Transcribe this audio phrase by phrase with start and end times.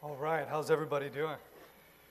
[0.00, 1.34] All right, how's everybody doing?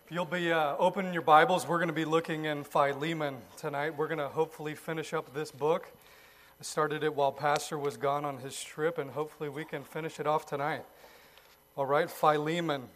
[0.05, 3.97] If you'll be uh, opening your Bibles, we're going to be looking in Philemon tonight.
[3.97, 5.89] We're going to hopefully finish up this book.
[6.59, 10.19] I started it while Pastor was gone on his trip, and hopefully we can finish
[10.19, 10.83] it off tonight.
[11.77, 12.89] All right, Philemon.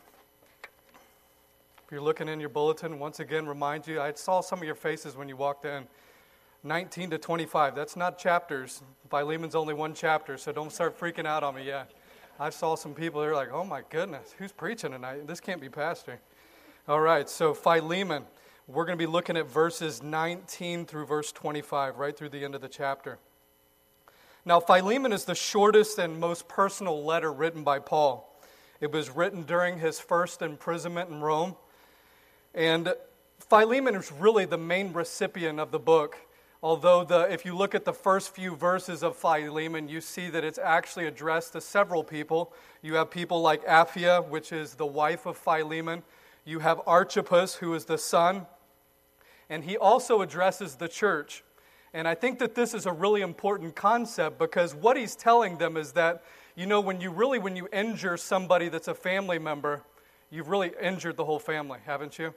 [1.86, 4.76] If you're looking in your bulletin, once again, remind you, I saw some of your
[4.76, 5.88] faces when you walked in.
[6.66, 8.82] 19 to 25, that's not chapters.
[9.10, 11.89] Philemon's only one chapter, so don't start freaking out on me yet.
[12.39, 15.27] I saw some people, they're like, oh my goodness, who's preaching tonight?
[15.27, 16.19] This can't be Pastor.
[16.87, 18.23] All right, so Philemon,
[18.68, 22.56] we're going to be looking at verses 19 through verse 25, right through the end
[22.56, 23.20] of the chapter.
[24.43, 28.28] Now, Philemon is the shortest and most personal letter written by Paul.
[28.79, 31.56] It was written during his first imprisonment in Rome.
[32.56, 32.94] And
[33.39, 36.17] Philemon is really the main recipient of the book.
[36.64, 40.44] Although, the, if you look at the first few verses of Philemon, you see that
[40.44, 42.53] it's actually addressed to several people.
[42.84, 46.03] You have people like Apphia, which is the wife of Philemon.
[46.45, 48.45] You have Archippus, who is the son.
[49.50, 51.44] And he also addresses the church.
[51.95, 55.78] And I think that this is a really important concept because what he's telling them
[55.78, 56.23] is that,
[56.56, 59.82] you know, when you really, when you injure somebody that's a family member,
[60.30, 62.36] you've really injured the whole family, haven't you?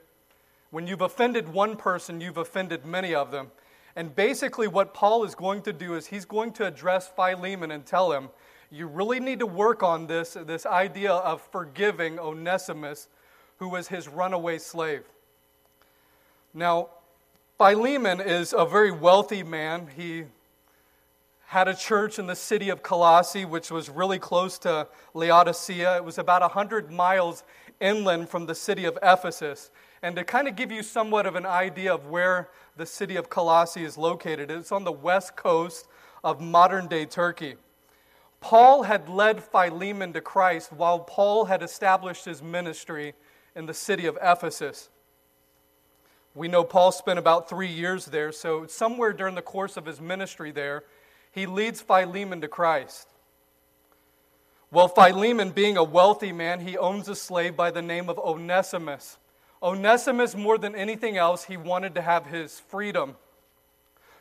[0.71, 3.51] When you've offended one person, you've offended many of them.
[3.95, 7.85] And basically, what Paul is going to do is he's going to address Philemon and
[7.85, 8.29] tell him,
[8.69, 13.07] you really need to work on this, this idea of forgiving Onesimus,
[13.57, 15.03] who was his runaway slave.
[16.53, 16.89] Now,
[17.57, 19.87] Philemon is a very wealthy man.
[19.95, 20.25] He
[21.45, 25.97] had a church in the city of Colossae, which was really close to Laodicea.
[25.97, 27.43] It was about 100 miles
[27.79, 29.71] inland from the city of Ephesus.
[30.05, 33.27] And to kind of give you somewhat of an idea of where the city of
[33.27, 35.87] Colossae is located, it's on the west coast
[36.23, 37.55] of modern day Turkey.
[38.39, 43.15] Paul had led Philemon to Christ while Paul had established his ministry
[43.55, 44.89] in the city of Ephesus.
[46.35, 49.99] We know Paul spent about three years there, so somewhere during the course of his
[49.99, 50.83] ministry there,
[51.31, 53.07] he leads Philemon to Christ.
[54.69, 59.17] Well, Philemon, being a wealthy man, he owns a slave by the name of Onesimus.
[59.65, 63.15] Onesimus, more than anything else, he wanted to have his freedom.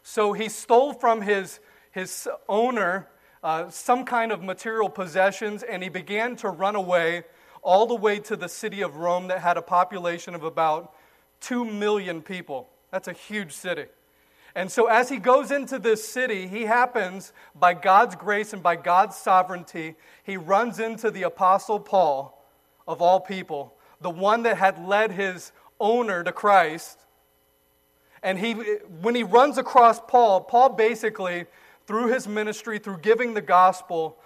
[0.03, 1.61] So he stole from his,
[1.91, 3.09] his owner
[3.43, 7.25] uh, some kind of material possessions and he began to run away
[7.63, 10.95] all the way to the city of Rome that had a population of about
[11.43, 12.71] 2 million people.
[12.91, 13.85] That's a huge city.
[14.55, 18.77] And so, as he goes into this city, he happens, by God's grace and by
[18.77, 22.41] God's sovereignty, he runs into the Apostle Paul,
[22.87, 26.99] of all people, the one that had led his owner to Christ.
[28.23, 28.53] And he,
[29.03, 31.47] when he runs across Paul, Paul basically,
[31.87, 34.19] through his ministry, through giving the gospel,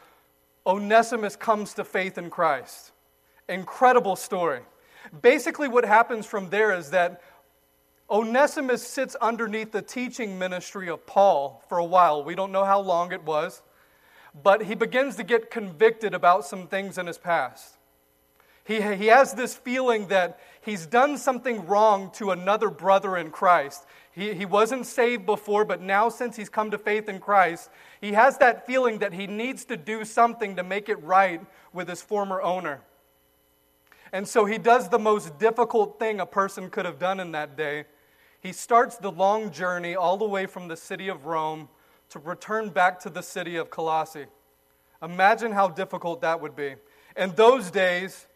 [0.67, 2.93] Onesimus comes to faith in Christ.
[3.49, 4.61] Incredible story.
[5.23, 7.23] Basically, what happens from there is that
[8.11, 12.23] Onesimus sits underneath the teaching ministry of Paul for a while.
[12.23, 13.62] We don't know how long it was,
[14.43, 17.78] but he begins to get convicted about some things in his past.
[18.69, 23.87] He, he has this feeling that he's done something wrong to another brother in Christ.
[24.12, 27.71] He, he wasn't saved before, but now, since he's come to faith in Christ,
[28.03, 31.41] he has that feeling that he needs to do something to make it right
[31.73, 32.83] with his former owner.
[34.12, 37.57] And so he does the most difficult thing a person could have done in that
[37.57, 37.87] day.
[38.39, 41.71] He starts the long journey all the way from the city of Rome
[42.11, 44.27] to return back to the city of Colossae.
[45.03, 46.75] Imagine how difficult that would be.
[47.17, 48.27] In those days,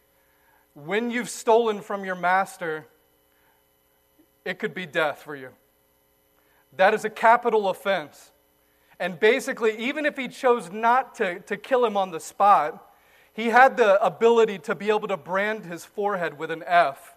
[0.73, 2.87] when you've stolen from your master,
[4.45, 5.49] it could be death for you.
[6.75, 8.31] That is a capital offense.
[8.99, 12.91] And basically, even if he chose not to, to kill him on the spot,
[13.33, 17.15] he had the ability to be able to brand his forehead with an F,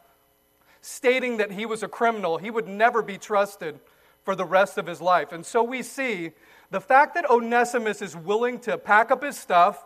[0.81, 2.39] stating that he was a criminal.
[2.39, 3.79] He would never be trusted
[4.25, 5.33] for the rest of his life.
[5.33, 6.33] And so we see
[6.71, 9.85] the fact that Onesimus is willing to pack up his stuff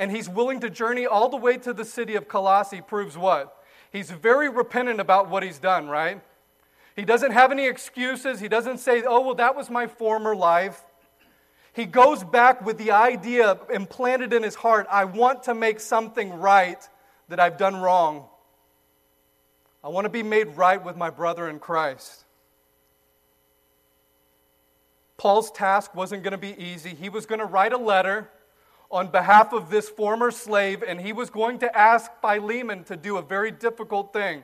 [0.00, 3.62] and he's willing to journey all the way to the city of Colossae proves what?
[3.92, 6.22] He's very repentant about what he's done, right?
[6.96, 8.40] He doesn't have any excuses.
[8.40, 10.82] He doesn't say, oh, well, that was my former life.
[11.74, 16.32] He goes back with the idea implanted in his heart I want to make something
[16.32, 16.82] right
[17.28, 18.24] that I've done wrong.
[19.84, 22.24] I want to be made right with my brother in Christ.
[25.18, 26.94] Paul's task wasn't going to be easy.
[26.94, 28.30] He was going to write a letter
[28.90, 33.16] on behalf of this former slave, and he was going to ask Philemon to do
[33.16, 34.42] a very difficult thing.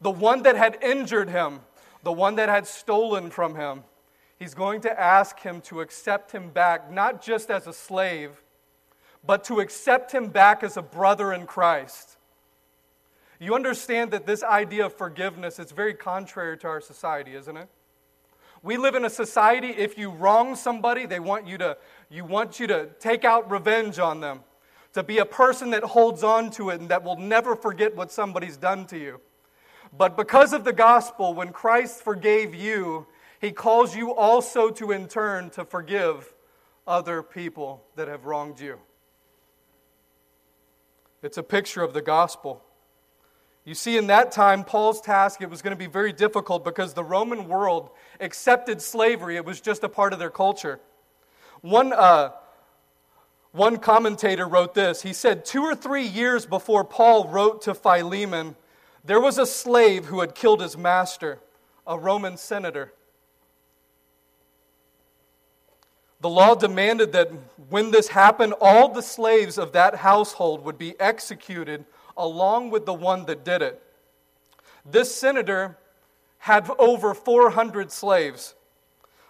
[0.00, 1.60] The one that had injured him,
[2.02, 3.84] the one that had stolen from him.
[4.38, 8.42] He's going to ask him to accept him back, not just as a slave,
[9.24, 12.16] but to accept him back as a brother in Christ.
[13.38, 17.68] You understand that this idea of forgiveness is very contrary to our society, isn't it?
[18.62, 21.78] We live in a society if you wrong somebody, they want you to
[22.10, 24.40] you want you to take out revenge on them.
[24.94, 28.10] To be a person that holds on to it and that will never forget what
[28.10, 29.20] somebody's done to you.
[29.96, 33.06] But because of the gospel, when Christ forgave you,
[33.40, 36.34] he calls you also to in turn to forgive
[36.86, 38.78] other people that have wronged you.
[41.22, 42.62] It's a picture of the gospel.
[43.64, 46.94] You see, in that time, Paul's task, it was going to be very difficult because
[46.94, 49.36] the Roman world accepted slavery.
[49.36, 50.80] It was just a part of their culture.
[51.62, 52.30] One, uh,
[53.52, 55.02] one commentator wrote this.
[55.02, 58.56] He said, Two or three years before Paul wrote to Philemon,
[59.04, 61.38] there was a slave who had killed his master,
[61.86, 62.92] a Roman senator.
[66.20, 67.30] The law demanded that
[67.70, 71.84] when this happened, all the slaves of that household would be executed
[72.16, 73.82] along with the one that did it.
[74.84, 75.78] This senator
[76.38, 78.54] had over 400 slaves.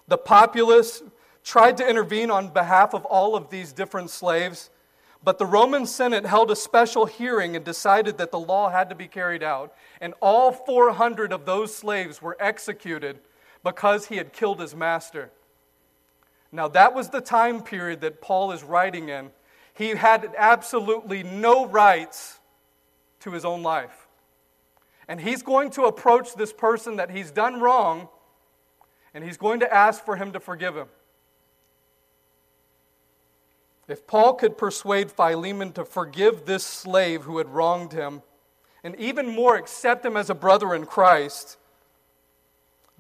[0.09, 1.03] The populace
[1.45, 4.71] tried to intervene on behalf of all of these different slaves,
[5.23, 8.95] but the Roman Senate held a special hearing and decided that the law had to
[8.95, 13.19] be carried out, and all 400 of those slaves were executed
[13.63, 15.31] because he had killed his master.
[16.53, 19.31] Now, that was the time period that Paul is writing in.
[19.75, 22.41] He had absolutely no rights
[23.21, 24.09] to his own life.
[25.07, 28.09] And he's going to approach this person that he's done wrong,
[29.13, 30.89] and he's going to ask for him to forgive him.
[33.91, 38.23] If Paul could persuade Philemon to forgive this slave who had wronged him,
[38.83, 41.59] and even more, accept him as a brother in Christ,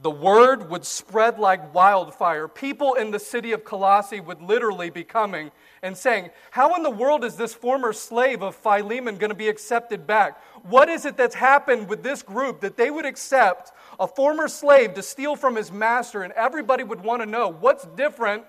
[0.02, 2.48] the word would spread like wildfire.
[2.48, 5.50] People in the city of Colossae would literally be coming
[5.82, 9.48] and saying, How in the world is this former slave of Philemon going to be
[9.48, 10.42] accepted back?
[10.64, 14.94] What is it that's happened with this group that they would accept a former slave
[14.94, 16.22] to steal from his master?
[16.22, 18.44] And everybody would want to know what's different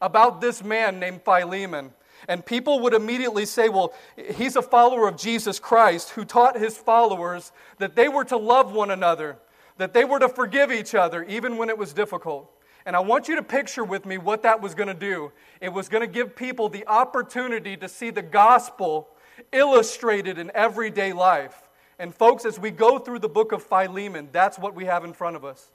[0.00, 1.92] about this man named Philemon.
[2.28, 6.76] And people would immediately say, well, he's a follower of Jesus Christ who taught his
[6.76, 9.38] followers that they were to love one another
[9.76, 12.50] that they were to forgive each other even when it was difficult.
[12.86, 15.32] And I want you to picture with me what that was going to do.
[15.60, 19.08] It was going to give people the opportunity to see the gospel
[19.52, 21.68] illustrated in everyday life.
[21.98, 25.12] And, folks, as we go through the book of Philemon, that's what we have in
[25.12, 25.70] front of us.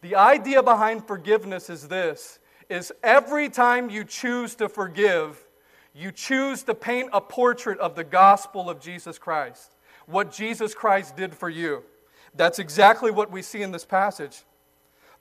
[0.00, 5.44] The idea behind forgiveness is this is every time you choose to forgive,
[5.94, 9.74] you choose to paint a portrait of the gospel of Jesus Christ,
[10.06, 11.82] what Jesus Christ did for you.
[12.34, 14.42] That's exactly what we see in this passage.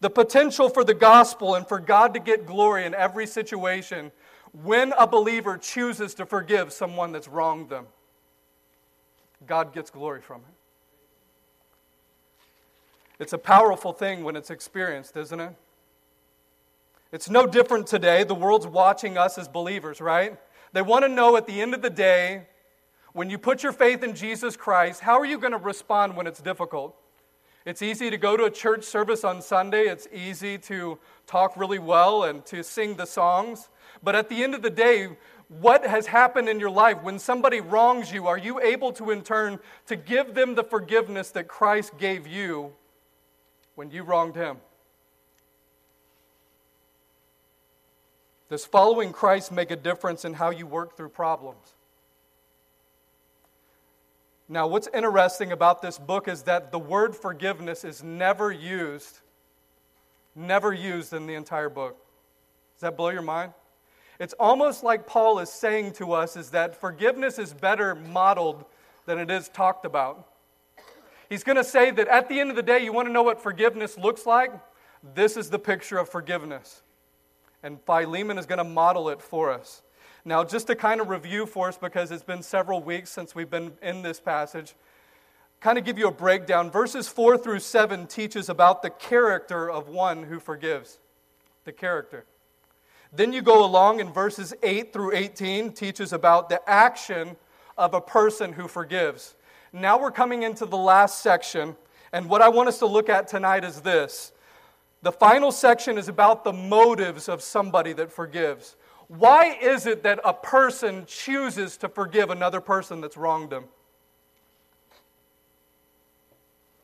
[0.02, 4.12] The potential for the gospel and for God to get glory in every situation
[4.64, 7.88] when a believer chooses to forgive someone that's wronged them.
[9.46, 10.54] God gets glory from it.
[13.20, 15.54] It's a powerful thing when it's experienced, isn't it?
[17.12, 18.24] It's no different today.
[18.24, 20.38] The world's watching us as believers, right?
[20.74, 22.48] They want to know at the end of the day,
[23.14, 26.28] when you put your faith in Jesus Christ, how are you going to respond when
[26.28, 26.96] it's difficult?
[27.66, 29.88] It's easy to go to a church service on Sunday.
[29.88, 33.70] It's easy to talk really well and to sing the songs.
[34.04, 35.18] But at the end of the day,
[35.48, 38.28] what has happened in your life when somebody wrongs you?
[38.28, 42.74] Are you able to, in turn, to give them the forgiveness that Christ gave you
[43.76, 44.58] when you wronged him?
[48.50, 51.74] Does following Christ make a difference in how you work through problems?
[54.50, 59.20] Now, what's interesting about this book is that the word forgiveness is never used,
[60.36, 61.98] never used in the entire book.
[62.76, 63.52] Does that blow your mind?
[64.20, 68.64] It's almost like Paul is saying to us is that forgiveness is better modeled
[69.06, 70.28] than it is talked about.
[71.30, 73.24] He's going to say that at the end of the day, you want to know
[73.24, 74.52] what forgiveness looks like?
[75.14, 76.84] This is the picture of forgiveness.
[77.68, 79.82] And Philemon is going to model it for us.
[80.24, 83.50] Now, just to kind of review for us, because it's been several weeks since we've
[83.50, 84.74] been in this passage,
[85.60, 86.72] kind of give you a breakdown.
[86.72, 91.00] Verses 4 through 7 teaches about the character of one who forgives.
[91.66, 92.24] The character.
[93.12, 97.36] Then you go along in verses 8 through 18, teaches about the action
[97.78, 99.36] of a person who forgives.
[99.74, 101.76] Now we're coming into the last section,
[102.14, 104.32] and what I want us to look at tonight is this.
[105.08, 108.76] The final section is about the motives of somebody that forgives.
[109.08, 113.70] Why is it that a person chooses to forgive another person that's wronged them?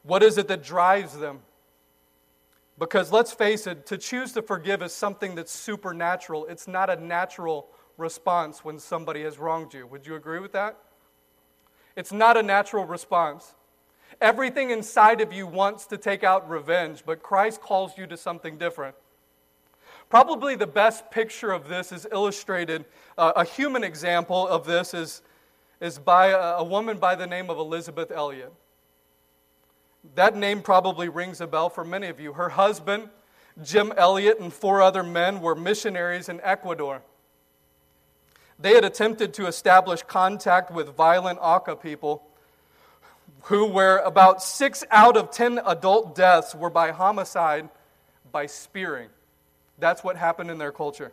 [0.03, 1.41] What is it that drives them?
[2.79, 6.45] Because let's face it, to choose to forgive is something that's supernatural.
[6.45, 9.85] It's not a natural response when somebody has wronged you.
[9.87, 10.77] Would you agree with that?
[11.97, 13.53] It's not a natural response.
[14.21, 18.57] Everything inside of you wants to take out revenge, but Christ calls you to something
[18.57, 18.95] different.
[20.09, 22.85] Probably the best picture of this is illustrated,
[23.17, 25.21] uh, a human example of this is,
[25.81, 28.53] is by a, a woman by the name of Elisabeth Elliot.
[30.15, 32.33] That name probably rings a bell for many of you.
[32.33, 33.09] Her husband,
[33.63, 37.01] Jim Elliot, and four other men were missionaries in Ecuador.
[38.59, 42.27] They had attempted to establish contact with violent Auca people,
[43.43, 47.69] who were about six out of ten adult deaths were by homicide
[48.31, 49.09] by spearing.
[49.79, 51.11] That's what happened in their culture.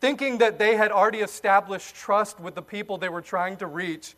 [0.00, 4.14] Thinking that they had already established trust with the people they were trying to reach,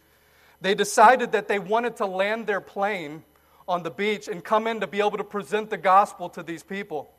[0.60, 3.22] they decided that they wanted to land their plane
[3.68, 6.62] on the beach and come in to be able to present the gospel to these
[6.62, 7.10] people.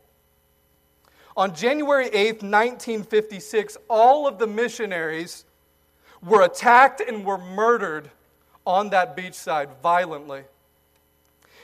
[1.35, 5.45] On January 8th, 1956, all of the missionaries
[6.23, 8.09] were attacked and were murdered
[8.67, 10.43] on that beachside violently.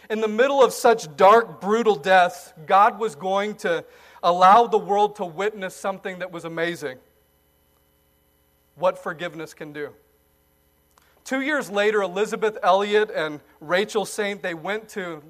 [0.09, 3.83] In the middle of such dark, brutal deaths, God was going to
[4.23, 6.97] allow the world to witness something that was amazing
[8.75, 9.89] what forgiveness can do.
[11.23, 15.21] Two years later, Elisabeth Elliot and Rachel Saint, they went to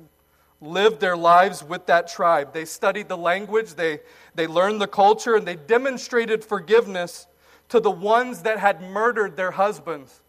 [0.61, 2.53] live their lives with that tribe.
[2.53, 3.99] They studied the language, they,
[4.33, 7.27] they learned the culture, and they demonstrated forgiveness
[7.69, 10.21] to the ones that had murdered their husbands.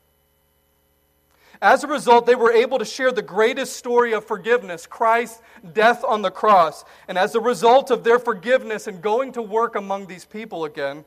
[1.64, 5.40] As a result, they were able to share the greatest story of forgiveness Christ's
[5.72, 6.84] death on the cross.
[7.08, 11.06] And as a result of their forgiveness and going to work among these people again,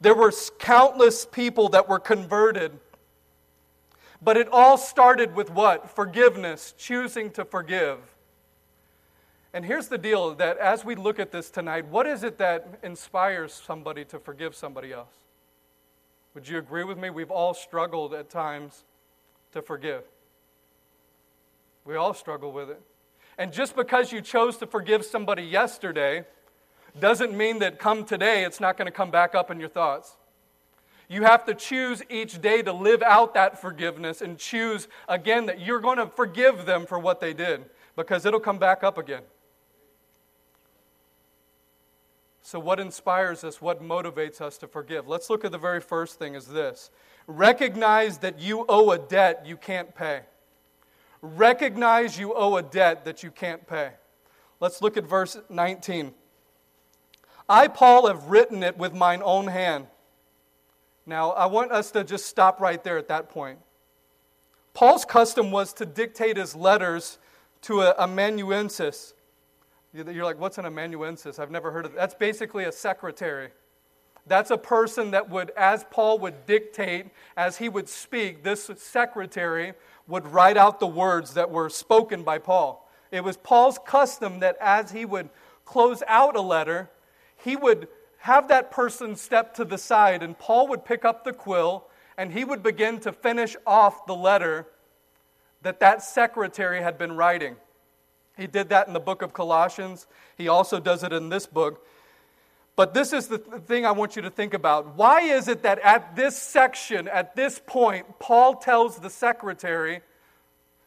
[0.00, 2.80] there were countless people that were converted
[4.22, 5.90] but it all started with what?
[5.90, 7.98] Forgiveness, choosing to forgive.
[9.52, 12.80] And here's the deal that as we look at this tonight, what is it that
[12.82, 15.14] inspires somebody to forgive somebody else?
[16.34, 17.08] Would you agree with me?
[17.08, 18.84] We've all struggled at times
[19.52, 20.02] to forgive.
[21.84, 22.80] We all struggle with it.
[23.38, 26.24] And just because you chose to forgive somebody yesterday
[26.98, 30.16] doesn't mean that come today it's not going to come back up in your thoughts.
[31.08, 35.60] You have to choose each day to live out that forgiveness and choose again that
[35.60, 39.22] you're going to forgive them for what they did because it'll come back up again.
[42.42, 43.60] So, what inspires us?
[43.60, 45.08] What motivates us to forgive?
[45.08, 46.90] Let's look at the very first thing is this
[47.26, 50.22] recognize that you owe a debt you can't pay.
[51.22, 53.90] Recognize you owe a debt that you can't pay.
[54.60, 56.12] Let's look at verse 19.
[57.48, 59.86] I, Paul, have written it with mine own hand.
[61.04, 63.60] Now, I want us to just stop right there at that point.
[64.74, 67.18] Paul's custom was to dictate his letters
[67.62, 69.14] to a amanuensis.
[69.94, 71.38] You're like, what's an amanuensis?
[71.38, 71.98] I've never heard of that.
[71.98, 73.50] That's basically a secretary.
[74.26, 77.06] That's a person that would, as Paul would dictate,
[77.36, 79.74] as he would speak, this secretary
[80.08, 82.90] would write out the words that were spoken by Paul.
[83.12, 85.30] It was Paul's custom that as he would
[85.64, 86.90] close out a letter,
[87.36, 91.32] he would have that person step to the side, and Paul would pick up the
[91.32, 91.86] quill
[92.18, 94.66] and he would begin to finish off the letter
[95.62, 97.56] that that secretary had been writing.
[98.36, 100.06] He did that in the book of Colossians.
[100.36, 101.86] He also does it in this book.
[102.76, 104.96] But this is the thing I want you to think about.
[104.96, 110.02] Why is it that at this section, at this point, Paul tells the secretary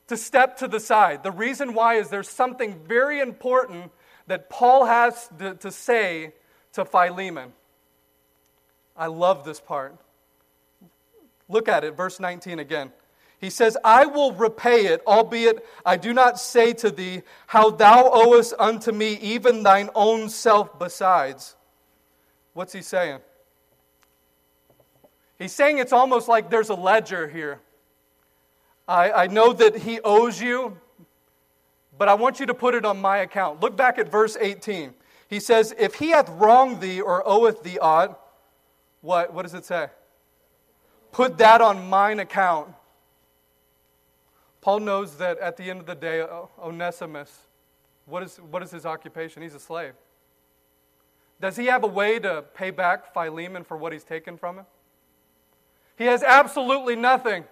[0.07, 1.23] to step to the side?
[1.23, 3.91] The reason why is there's something very important
[4.27, 6.33] that Paul has to, to say
[6.73, 7.53] to Philemon.
[8.95, 9.95] I love this part.
[11.47, 12.91] Look at it, verse 19 again.
[13.41, 18.11] He says, I will repay it, albeit I do not say to thee, How thou
[18.11, 21.55] owest unto me even thine own self besides.
[22.53, 23.19] What's he saying?
[25.37, 27.61] He's saying it's almost like there's a ledger here.
[28.87, 30.77] I, I know that he owes you,
[31.97, 33.61] but I want you to put it on my account.
[33.61, 34.93] Look back at verse 18.
[35.29, 38.19] He says, If he hath wronged thee or oweth thee aught,
[39.01, 39.87] what, what does it say?
[41.11, 42.73] Put that on mine account.
[44.61, 46.25] Paul knows that at the end of the day,
[46.61, 47.45] Onesimus,
[48.05, 49.41] what is, what is his occupation?
[49.41, 49.93] He's a slave.
[51.41, 54.65] Does he have a way to pay back Philemon for what he's taken from him?
[55.97, 57.45] He has absolutely nothing.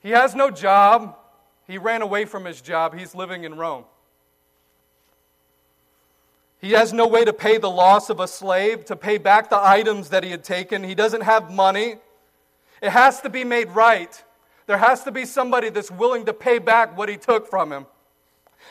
[0.00, 1.16] He has no job.
[1.66, 2.94] He ran away from his job.
[2.96, 3.84] He's living in Rome.
[6.60, 9.58] He has no way to pay the loss of a slave, to pay back the
[9.58, 10.82] items that he had taken.
[10.82, 11.96] He doesn't have money.
[12.82, 14.22] It has to be made right.
[14.66, 17.86] There has to be somebody that's willing to pay back what he took from him.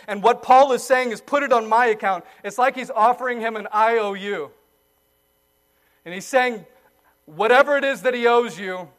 [0.08, 2.25] And what Paul is saying is put it on my account.
[2.44, 4.52] It's like he's offering him an IOU.
[6.06, 6.66] And he's saying,
[7.25, 8.90] whatever it is that he owes you,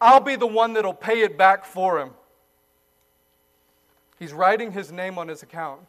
[0.00, 2.10] I'll be the one that'll pay it back for him.
[4.18, 5.80] He's writing his name on his account.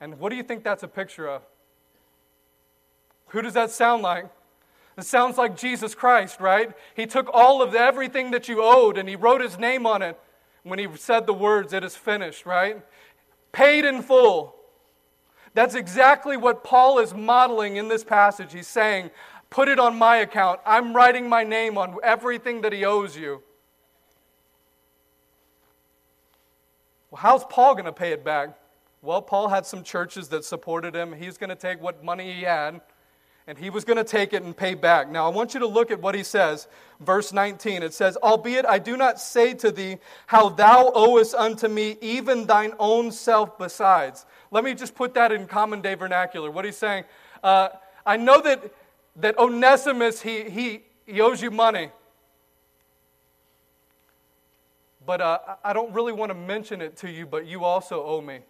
[0.00, 1.42] And what do you think that's a picture of?
[3.28, 4.26] Who does that sound like?
[4.98, 6.72] It sounds like Jesus Christ, right?
[6.94, 10.02] He took all of the, everything that you owed and he wrote his name on
[10.02, 10.18] it
[10.62, 12.82] when he said the words, It is finished, right?
[13.52, 14.56] Paid in full.
[15.54, 18.52] That's exactly what Paul is modeling in this passage.
[18.52, 19.10] He's saying,
[19.50, 20.60] Put it on my account.
[20.64, 23.42] I'm writing my name on everything that he owes you.
[27.10, 28.58] Well, how's Paul going to pay it back?
[29.02, 31.12] Well, Paul had some churches that supported him.
[31.12, 32.80] He's going to take what money he had
[33.46, 35.10] and he was going to take it and pay back.
[35.10, 36.68] Now, I want you to look at what he says.
[37.00, 41.68] Verse 19 it says, Albeit I do not say to thee how thou owest unto
[41.68, 44.24] me even thine own self besides.
[44.50, 46.50] Let me just put that in common day vernacular.
[46.50, 47.04] What he's saying,
[47.42, 47.70] uh,
[48.06, 48.72] I know that,
[49.16, 51.90] that Onesimus, he, he, he owes you money.
[55.04, 58.20] But uh, I don't really want to mention it to you, but you also owe
[58.20, 58.40] me.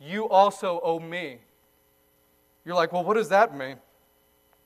[0.00, 1.38] You also owe me.
[2.64, 3.76] You're like, well, what does that mean?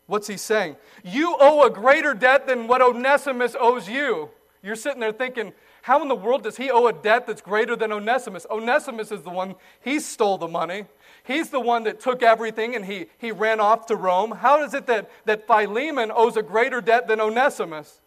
[0.06, 0.76] What's he saying?
[1.04, 4.30] You owe a greater debt than what Onesimus owes you.
[4.62, 5.52] You're sitting there thinking,
[5.82, 8.46] how in the world does he owe a debt that's greater than Onesimus?
[8.50, 10.86] Onesimus is the one, he stole the money.
[11.24, 14.30] He's the one that took everything and he, he ran off to Rome.
[14.32, 18.00] How is it that, that Philemon owes a greater debt than Onesimus?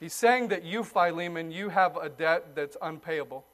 [0.00, 3.44] He's saying that you, Philemon, you have a debt that's unpayable.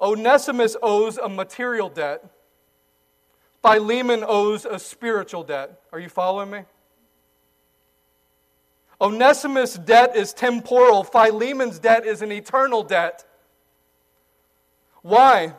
[0.00, 2.24] Onesimus owes a material debt.
[3.62, 5.80] Philemon owes a spiritual debt.
[5.92, 6.60] Are you following me?
[9.00, 13.24] Onesimus' debt is temporal, Philemon's debt is an eternal debt.
[15.02, 15.54] Why?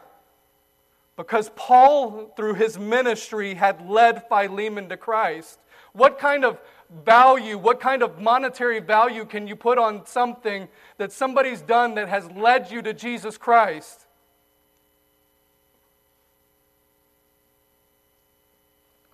[1.18, 5.60] Because Paul, through his ministry, had led Philemon to Christ.
[5.94, 6.60] What kind of
[7.06, 10.68] value, what kind of monetary value can you put on something
[10.98, 14.05] that somebody's done that has led you to Jesus Christ?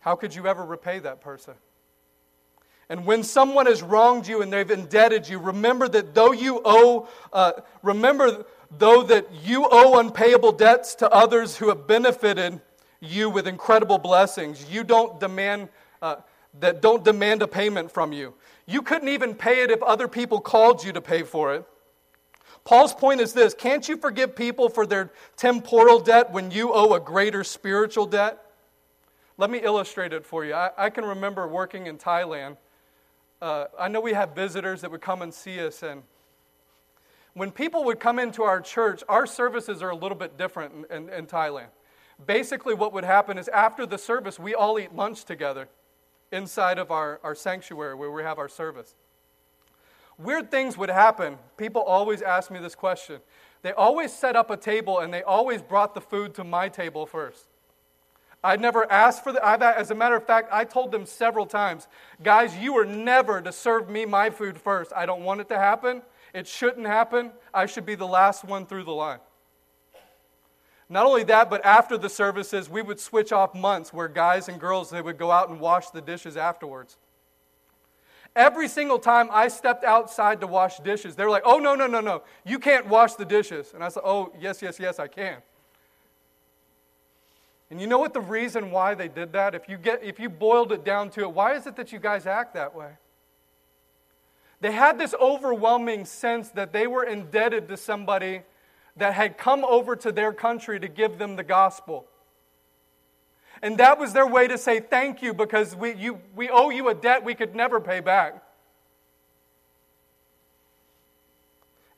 [0.01, 1.53] How could you ever repay that person?
[2.89, 7.07] And when someone has wronged you and they've indebted you, remember that though you owe,
[7.31, 8.45] uh, remember
[8.77, 12.59] though that you owe unpayable debts to others who have benefited
[12.99, 15.69] you with incredible blessings, you don't demand
[16.01, 16.17] uh,
[16.59, 18.33] that don't demand a payment from you.
[18.65, 21.65] You couldn't even pay it if other people called you to pay for it.
[22.65, 26.93] Paul's point is this: Can't you forgive people for their temporal debt when you owe
[26.93, 28.43] a greater spiritual debt?
[29.41, 30.53] Let me illustrate it for you.
[30.53, 32.57] I, I can remember working in Thailand.
[33.41, 36.03] Uh, I know we have visitors that would come and see us, and
[37.33, 40.95] when people would come into our church, our services are a little bit different in,
[40.95, 41.69] in, in Thailand.
[42.23, 45.67] Basically, what would happen is after the service, we all eat lunch together
[46.31, 48.93] inside of our, our sanctuary where we have our service.
[50.19, 51.39] Weird things would happen.
[51.57, 53.21] People always ask me this question.
[53.63, 57.07] They always set up a table and they always brought the food to my table
[57.07, 57.47] first.
[58.43, 59.45] I never asked for that.
[59.45, 61.87] I've, as a matter of fact, I told them several times,
[62.23, 64.91] guys, you are never to serve me my food first.
[64.95, 66.01] I don't want it to happen.
[66.33, 67.31] It shouldn't happen.
[67.53, 69.19] I should be the last one through the line.
[70.89, 74.59] Not only that, but after the services, we would switch off months where guys and
[74.59, 76.97] girls they would go out and wash the dishes afterwards.
[78.35, 81.87] Every single time I stepped outside to wash dishes, they were like, "Oh no, no,
[81.87, 82.23] no, no!
[82.45, 85.41] You can't wash the dishes." And I said, "Oh yes, yes, yes, I can."
[87.71, 89.55] And you know what the reason why they did that?
[89.55, 91.99] If you, get, if you boiled it down to it, why is it that you
[91.99, 92.91] guys act that way?
[94.59, 98.41] They had this overwhelming sense that they were indebted to somebody
[98.97, 102.05] that had come over to their country to give them the gospel.
[103.61, 106.89] And that was their way to say thank you because we, you, we owe you
[106.89, 108.43] a debt we could never pay back.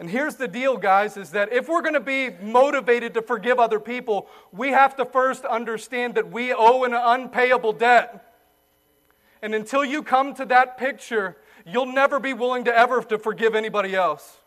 [0.04, 3.58] And here's the deal, guys, is that if we're going to be motivated to forgive
[3.58, 8.36] other people, we have to first understand that we owe an unpayable debt.
[9.42, 13.56] And until you come to that picture, you'll never be willing to ever to forgive
[13.56, 14.40] anybody else.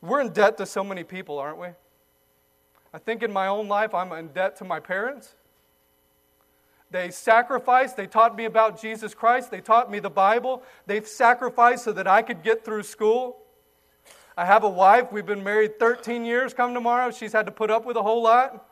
[0.00, 1.68] We're in debt to so many people, aren't we?
[2.92, 5.36] I think in my own life, I'm in debt to my parents.
[6.90, 7.96] They sacrificed.
[7.96, 9.50] They taught me about Jesus Christ.
[9.50, 10.62] They taught me the Bible.
[10.86, 13.38] They've sacrificed so that I could get through school.
[14.36, 15.12] I have a wife.
[15.12, 16.54] We've been married 13 years.
[16.54, 17.10] Come tomorrow.
[17.10, 18.66] She's had to put up with a whole lot.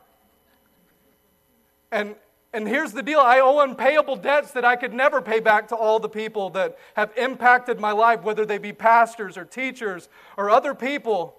[1.92, 2.14] And,
[2.52, 5.76] and here's the deal I owe unpayable debts that I could never pay back to
[5.76, 10.50] all the people that have impacted my life, whether they be pastors or teachers or
[10.50, 11.36] other people.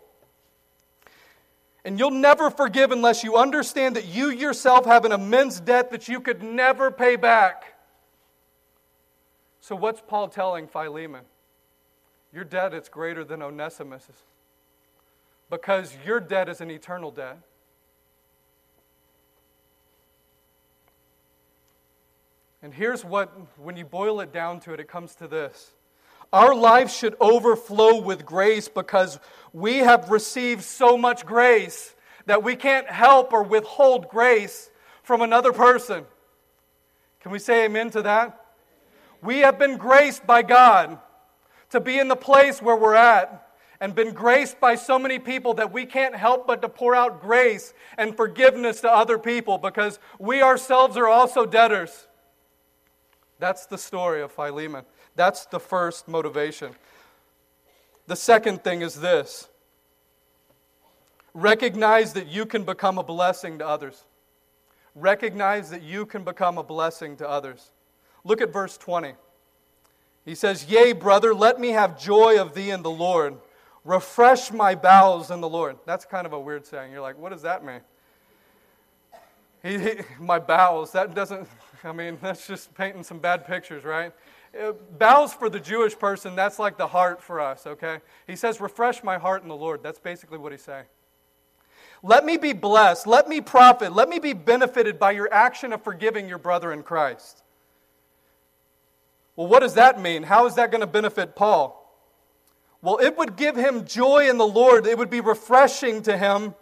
[1.85, 6.07] And you'll never forgive unless you understand that you yourself have an immense debt that
[6.07, 7.75] you could never pay back.
[9.61, 11.23] So, what's Paul telling Philemon?
[12.33, 14.23] Your debt is greater than Onesimus's
[15.49, 17.39] because your debt is an eternal debt.
[22.61, 25.71] And here's what, when you boil it down to it, it comes to this.
[26.33, 29.19] Our life should overflow with grace because
[29.53, 34.69] we have received so much grace that we can't help or withhold grace
[35.03, 36.05] from another person.
[37.21, 38.45] Can we say amen to that?
[39.21, 40.99] We have been graced by God
[41.71, 43.47] to be in the place where we're at
[43.79, 47.21] and been graced by so many people that we can't help but to pour out
[47.21, 52.07] grace and forgiveness to other people because we ourselves are also debtors.
[53.39, 54.85] That's the story of Philemon.
[55.17, 56.73] That's the first motivation.
[58.05, 59.49] The second thing is this
[61.33, 64.05] recognize that you can become a blessing to others.
[64.95, 67.71] Recognize that you can become a blessing to others.
[68.23, 69.13] Look at verse 20.
[70.25, 73.37] He says, Yea, brother, let me have joy of thee in the Lord.
[73.85, 75.77] Refresh my bowels in the Lord.
[75.85, 76.91] That's kind of a weird saying.
[76.91, 77.81] You're like, what does that mean?
[79.63, 81.47] He, he, my bowels, that doesn't,
[81.83, 84.11] I mean, that's just painting some bad pictures, right?
[84.97, 87.99] Bowels for the Jewish person, that's like the heart for us, okay?
[88.25, 89.83] He says, refresh my heart in the Lord.
[89.83, 90.85] That's basically what he's saying.
[92.03, 93.07] Let me be blessed.
[93.07, 93.93] Let me profit.
[93.93, 97.43] Let me be benefited by your action of forgiving your brother in Christ.
[99.35, 100.23] Well, what does that mean?
[100.23, 101.83] How is that going to benefit Paul?
[102.81, 104.85] Well, it would give him joy in the Lord.
[104.85, 106.55] It would be refreshing to him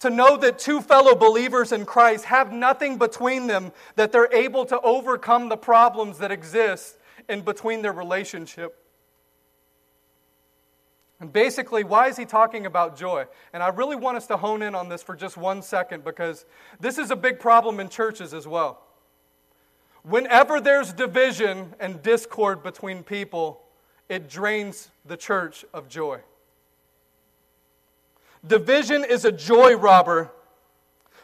[0.00, 4.66] to know that two fellow believers in Christ have nothing between them, that they're able
[4.66, 8.82] to overcome the problems that exist in between their relationship.
[11.18, 13.24] And basically, why is he talking about joy?
[13.52, 16.44] And I really want us to hone in on this for just one second because
[16.78, 18.82] this is a big problem in churches as well.
[20.02, 23.62] Whenever there's division and discord between people,
[24.08, 26.20] it drains the church of joy.
[28.46, 30.30] Division is a joy robber.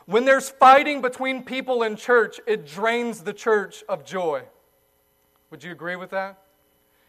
[0.07, 4.43] When there's fighting between people in church, it drains the church of joy.
[5.53, 6.38] Would you agree with that?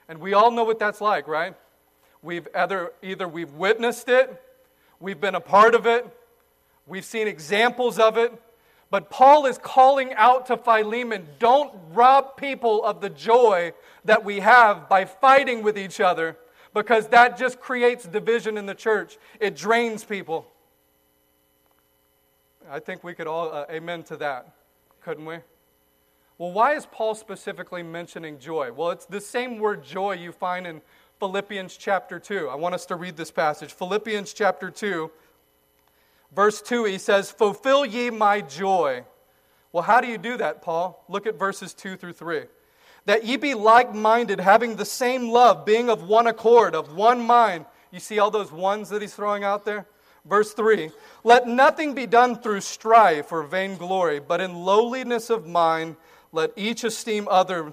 [0.10, 1.56] And we all know what that's like, right?
[2.22, 4.44] We've either, either we've witnessed it,
[5.00, 6.06] we've been a part of it,
[6.86, 8.34] we've seen examples of it,
[8.92, 13.72] but Paul is calling out to Philemon don't rob people of the joy
[14.04, 16.36] that we have by fighting with each other
[16.74, 19.18] because that just creates division in the church.
[19.40, 20.52] It drains people.
[22.70, 24.54] I think we could all uh, amen to that,
[25.02, 25.38] couldn't we?
[26.44, 28.74] Well, why is Paul specifically mentioning joy?
[28.74, 30.82] Well, it's the same word joy you find in
[31.18, 32.50] Philippians chapter 2.
[32.50, 33.72] I want us to read this passage.
[33.72, 35.10] Philippians chapter 2
[36.36, 39.06] Verse 2, he says, Fulfill ye my joy.
[39.72, 41.06] Well, how do you do that, Paul?
[41.08, 42.42] Look at verses 2 through 3.
[43.06, 47.22] That ye be like minded, having the same love, being of one accord, of one
[47.22, 47.66] mind.
[47.90, 49.88] You see all those ones that he's throwing out there?
[50.26, 50.90] Verse 3
[51.24, 55.96] Let nothing be done through strife or vainglory, but in lowliness of mind,
[56.34, 57.72] let each esteem other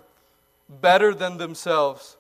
[0.69, 2.17] better than themselves.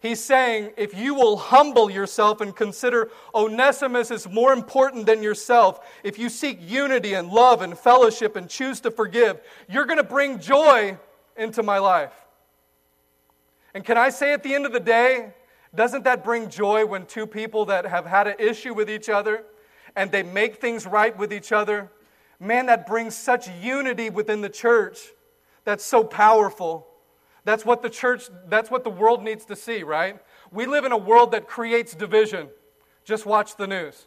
[0.00, 5.80] He's saying, if you will humble yourself and consider Onesimus is more important than yourself,
[6.04, 10.04] if you seek unity and love and fellowship and choose to forgive, you're going to
[10.04, 10.96] bring joy
[11.36, 12.12] into my life.
[13.74, 15.34] And can I say at the end of the day,
[15.74, 19.44] doesn't that bring joy when two people that have had an issue with each other
[19.96, 21.90] and they make things right with each other?
[22.38, 24.98] Man, that brings such unity within the church.
[25.66, 26.86] That's so powerful.
[27.44, 30.18] That's what the church, that's what the world needs to see, right?
[30.52, 32.48] We live in a world that creates division.
[33.04, 34.06] Just watch the news.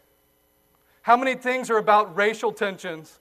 [1.01, 3.19] How many things are about racial tensions,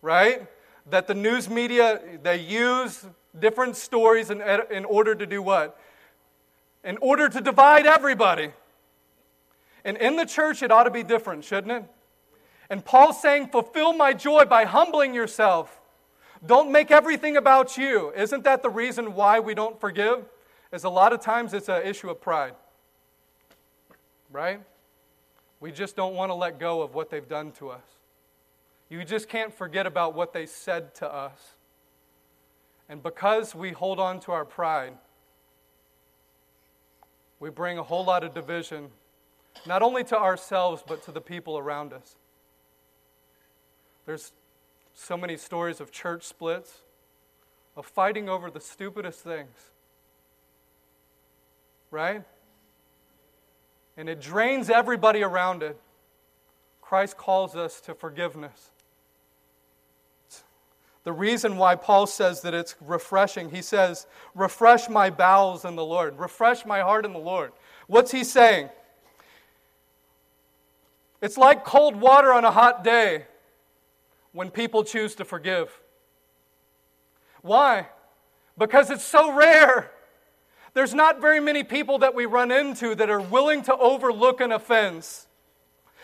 [0.00, 0.46] right?
[0.88, 3.04] That the news media, they use
[3.38, 5.78] different stories in, in order to do what?
[6.84, 8.50] In order to divide everybody.
[9.84, 11.84] And in the church, it ought to be different, shouldn't it?
[12.70, 15.82] And Paul's saying, fulfill my joy by humbling yourself
[16.44, 18.12] don't make everything about you.
[18.16, 20.24] Isn't that the reason why we don't forgive?
[20.72, 22.54] Is a lot of times it's an issue of pride.
[24.30, 24.60] Right?
[25.60, 27.84] We just don't want to let go of what they've done to us.
[28.88, 31.56] You just can't forget about what they said to us.
[32.88, 34.92] And because we hold on to our pride,
[37.40, 38.88] we bring a whole lot of division,
[39.66, 42.16] not only to ourselves, but to the people around us.
[44.06, 44.32] There's
[44.96, 46.78] so many stories of church splits,
[47.76, 49.70] of fighting over the stupidest things.
[51.90, 52.24] Right?
[53.96, 55.78] And it drains everybody around it.
[56.80, 58.70] Christ calls us to forgiveness.
[61.04, 65.84] The reason why Paul says that it's refreshing, he says, refresh my bowels in the
[65.84, 67.52] Lord, refresh my heart in the Lord.
[67.86, 68.70] What's he saying?
[71.20, 73.26] It's like cold water on a hot day
[74.36, 75.80] when people choose to forgive.
[77.40, 77.88] Why?
[78.58, 79.90] Because it's so rare.
[80.74, 84.52] There's not very many people that we run into that are willing to overlook an
[84.52, 85.26] offense.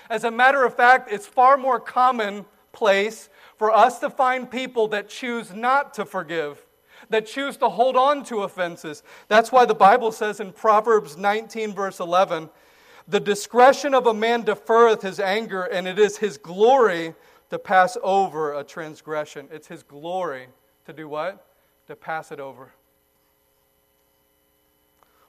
[0.08, 5.10] As a matter of fact, it's far more commonplace for us to find people that
[5.10, 6.64] choose not to forgive,
[7.10, 9.02] that choose to hold on to offenses.
[9.28, 12.48] That's why the Bible says in Proverbs 19, verse 11,
[13.06, 17.14] the discretion of a man deferreth his anger, and it is his glory
[17.52, 19.46] to pass over a transgression.
[19.52, 20.46] It's his glory
[20.86, 21.46] to do what?
[21.86, 22.72] To pass it over.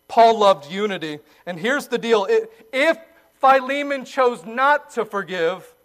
[0.07, 1.19] Paul loved unity.
[1.45, 2.25] And here's the deal
[2.71, 2.97] if
[3.41, 5.75] Philemon chose not to forgive,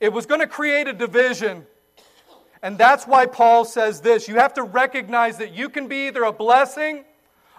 [0.00, 1.64] it was going to create a division.
[2.62, 6.24] And that's why Paul says this you have to recognize that you can be either
[6.24, 7.06] a blessing,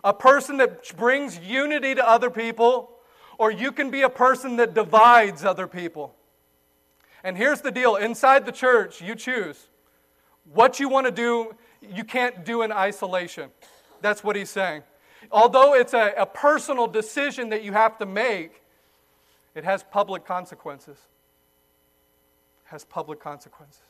[0.03, 2.99] a person that brings unity to other people,
[3.39, 6.15] or you can be a person that divides other people.
[7.25, 9.67] And here's the deal inside the church, you choose.
[10.53, 13.49] What you want to do, you can't do in isolation.
[13.99, 14.83] That's what he's saying.
[15.31, 18.61] Although it's a, a personal decision that you have to make,
[19.55, 20.97] it has public consequences.
[20.97, 23.81] It has public consequences.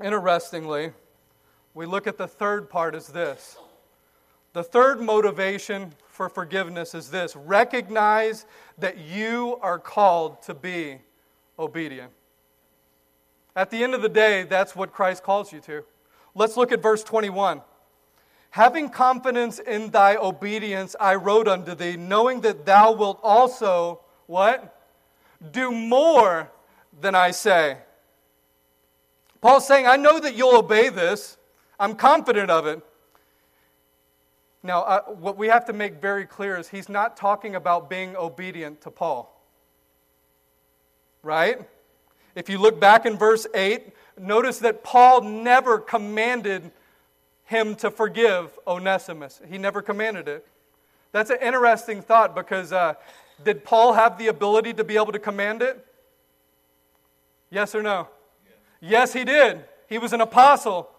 [0.00, 0.92] Interestingly,
[1.74, 3.56] we look at the third part as this.
[4.52, 8.46] The third motivation for forgiveness is this recognize
[8.78, 10.98] that you are called to be
[11.58, 12.10] obedient.
[13.54, 15.84] At the end of the day, that's what Christ calls you to.
[16.34, 17.60] Let's look at verse 21.
[18.50, 24.74] Having confidence in thy obedience, I wrote unto thee, knowing that thou wilt also, what?
[25.50, 26.50] Do more
[26.98, 27.76] than I say.
[29.42, 31.36] Paul's saying, I know that you'll obey this.
[31.78, 32.82] I'm confident of it.
[34.66, 38.16] Now, uh, what we have to make very clear is he's not talking about being
[38.16, 39.32] obedient to Paul.
[41.22, 41.60] Right?
[42.34, 46.72] If you look back in verse 8, notice that Paul never commanded
[47.44, 49.40] him to forgive Onesimus.
[49.48, 50.44] He never commanded it.
[51.12, 52.94] That's an interesting thought because uh,
[53.44, 55.86] did Paul have the ability to be able to command it?
[57.50, 58.08] Yes or no?
[58.44, 59.64] Yes, yes he did.
[59.88, 60.90] He was an apostle.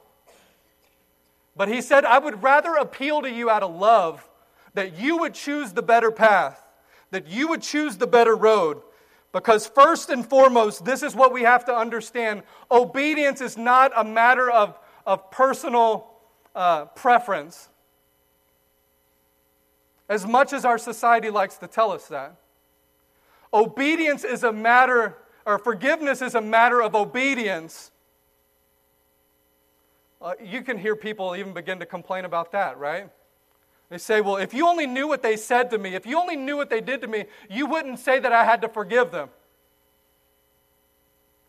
[1.57, 4.29] But he said, I would rather appeal to you out of love
[4.75, 6.63] that you would choose the better path,
[7.09, 8.81] that you would choose the better road.
[9.33, 14.03] Because, first and foremost, this is what we have to understand obedience is not a
[14.03, 16.11] matter of, of personal
[16.55, 17.69] uh, preference,
[20.07, 22.35] as much as our society likes to tell us that.
[23.53, 27.91] Obedience is a matter, or forgiveness is a matter of obedience
[30.21, 33.09] uh, you can hear people even begin to complain about that, right?
[33.89, 36.35] They say, well, if you only knew what they said to me, if you only
[36.35, 39.29] knew what they did to me, you wouldn't say that I had to forgive them.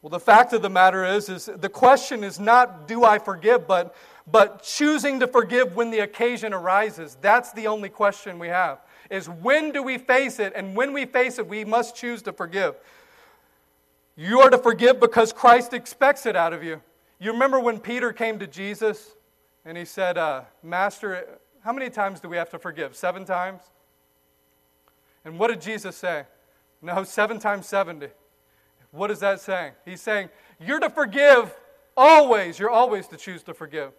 [0.03, 3.67] Well, the fact of the matter is, is the question is not do I forgive,
[3.67, 3.97] but,
[4.31, 7.17] but choosing to forgive when the occasion arises.
[7.21, 8.79] That's the only question we have.
[9.11, 10.53] Is when do we face it?
[10.55, 12.77] And when we face it, we must choose to forgive.
[14.17, 16.81] You are to forgive because Christ expects it out of you.
[17.21, 19.17] You remember when Peter came to Jesus
[19.65, 22.95] and he said, uh, Master, how many times do we have to forgive?
[22.95, 23.63] Seven times?
[25.25, 26.25] And what did Jesus say?
[26.81, 28.09] No, seven times 70.
[28.93, 29.73] What is that saying?
[29.85, 31.55] He's saying, You're to forgive
[31.97, 32.59] always.
[32.59, 33.93] You're always to choose to forgive.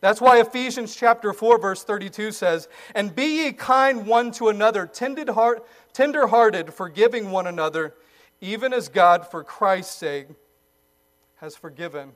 [0.00, 4.86] That's why Ephesians chapter 4, verse 32 says, And be ye kind one to another,
[4.86, 5.32] tender
[6.26, 7.94] hearted, forgiving one another,
[8.42, 10.26] even as God, for Christ's sake,
[11.36, 12.12] has forgiven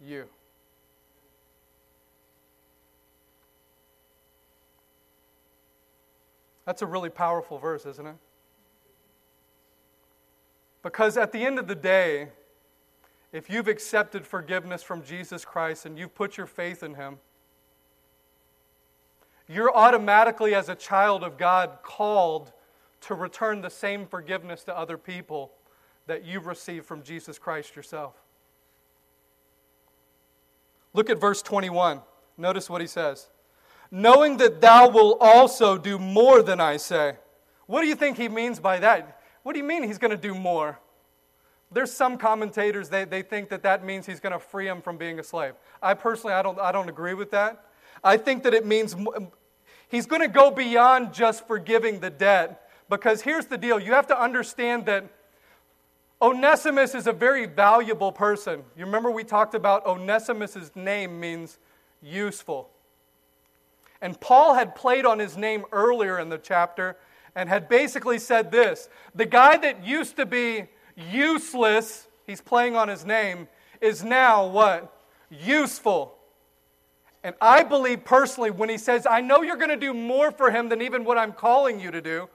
[0.00, 0.26] you.
[6.64, 8.16] That's a really powerful verse, isn't it?
[10.82, 12.28] Because at the end of the day,
[13.32, 17.18] if you've accepted forgiveness from Jesus Christ and you've put your faith in Him,
[19.48, 22.52] you're automatically, as a child of God, called
[23.02, 25.52] to return the same forgiveness to other people
[26.08, 28.14] that you've received from Jesus Christ yourself.
[30.96, 32.00] Look at verse 21.
[32.38, 33.28] Notice what he says.
[33.90, 37.16] Knowing that thou will also do more than I say.
[37.66, 39.20] What do you think he means by that?
[39.42, 40.80] What do you mean he's going to do more?
[41.70, 44.96] There's some commentators, they, they think that that means he's going to free him from
[44.96, 45.52] being a slave.
[45.82, 47.66] I personally, I don't, I don't agree with that.
[48.02, 48.96] I think that it means
[49.88, 54.06] he's going to go beyond just forgiving the debt, Because here's the deal you have
[54.06, 55.04] to understand that
[56.20, 58.62] Onesimus is a very valuable person.
[58.76, 61.58] You remember we talked about Onesimus's name means
[62.02, 62.70] useful.
[64.00, 66.96] And Paul had played on his name earlier in the chapter
[67.34, 70.64] and had basically said this The guy that used to be
[70.96, 73.48] useless, he's playing on his name,
[73.80, 74.92] is now what?
[75.30, 76.16] Useful.
[77.22, 80.50] And I believe personally, when he says, I know you're going to do more for
[80.50, 82.28] him than even what I'm calling you to do,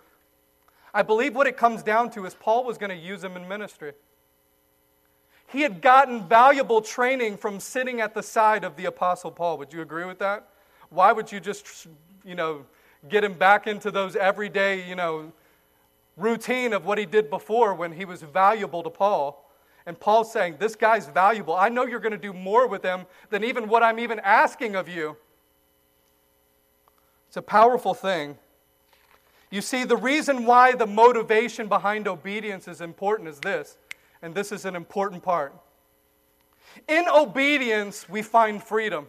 [0.93, 3.47] I believe what it comes down to is Paul was going to use him in
[3.47, 3.93] ministry.
[5.47, 9.57] He had gotten valuable training from sitting at the side of the Apostle Paul.
[9.57, 10.47] Would you agree with that?
[10.89, 11.87] Why would you just,
[12.23, 12.65] you know,
[13.09, 15.31] get him back into those everyday, you know,
[16.15, 19.49] routine of what he did before when he was valuable to Paul?
[19.85, 21.55] And Paul's saying, This guy's valuable.
[21.55, 24.75] I know you're going to do more with him than even what I'm even asking
[24.75, 25.17] of you.
[27.27, 28.37] It's a powerful thing.
[29.51, 33.77] You see, the reason why the motivation behind obedience is important is this,
[34.21, 35.53] and this is an important part.
[36.87, 39.07] In obedience, we find freedom.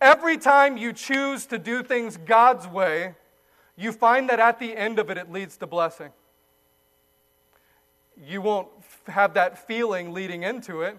[0.00, 3.14] Every time you choose to do things God's way,
[3.76, 6.10] you find that at the end of it, it leads to blessing.
[8.26, 8.68] You won't
[9.06, 10.98] have that feeling leading into it.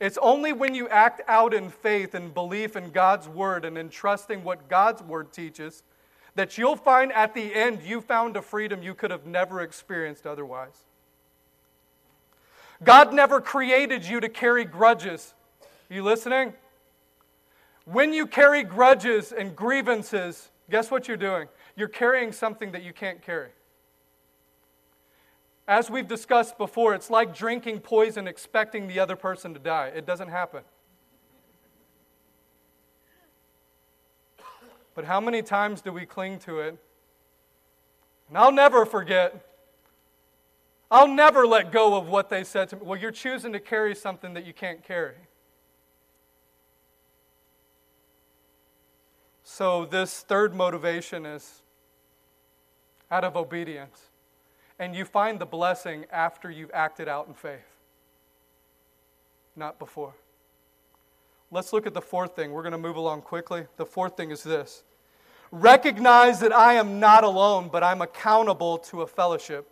[0.00, 3.88] It's only when you act out in faith and belief in God's word and in
[3.88, 5.84] trusting what God's word teaches
[6.34, 10.26] that you'll find at the end you found a freedom you could have never experienced
[10.26, 10.84] otherwise.
[12.82, 15.34] God never created you to carry grudges.
[15.90, 16.54] Are you listening?
[17.84, 21.48] When you carry grudges and grievances, guess what you're doing?
[21.76, 23.50] You're carrying something that you can't carry.
[25.68, 29.92] As we've discussed before, it's like drinking poison expecting the other person to die.
[29.94, 30.62] It doesn't happen.
[34.94, 36.76] But how many times do we cling to it?
[38.28, 39.46] And I'll never forget.
[40.90, 42.82] I'll never let go of what they said to me.
[42.84, 45.16] Well, you're choosing to carry something that you can't carry.
[49.42, 51.62] So, this third motivation is
[53.10, 54.10] out of obedience
[54.78, 57.76] and you find the blessing after you've acted out in faith,
[59.54, 60.14] not before.
[61.52, 62.50] Let's look at the fourth thing.
[62.50, 63.66] We're going to move along quickly.
[63.76, 64.84] The fourth thing is this
[65.50, 69.68] recognize that I am not alone, but I'm accountable to a fellowship.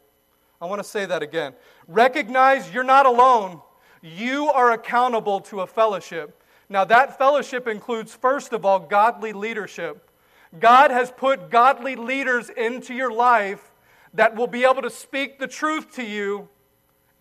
[0.61, 1.55] I want to say that again.
[1.89, 3.63] Recognize you're not alone,
[4.03, 6.43] you are accountable to a fellowship.
[6.69, 10.09] Now, that fellowship includes, first of all, godly leadership.
[10.59, 13.73] God has put godly leaders into your life
[14.13, 16.49] that will be able to speak the truth to you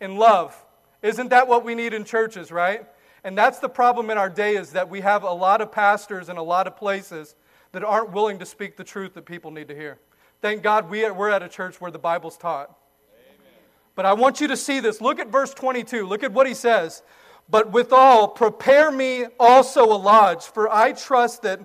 [0.00, 0.54] in love.
[1.02, 2.86] Isn't that what we need in churches, right?
[3.24, 6.28] And that's the problem in our day is that we have a lot of pastors
[6.28, 7.34] in a lot of places
[7.72, 9.98] that aren't willing to speak the truth that people need to hear.
[10.40, 12.74] Thank God we are, we're at a church where the Bible's taught.
[13.12, 13.62] Amen.
[13.94, 15.00] But I want you to see this.
[15.00, 16.06] Look at verse 22.
[16.06, 17.02] Look at what he says.
[17.50, 21.60] But withal, prepare me also a lodge, for I trust that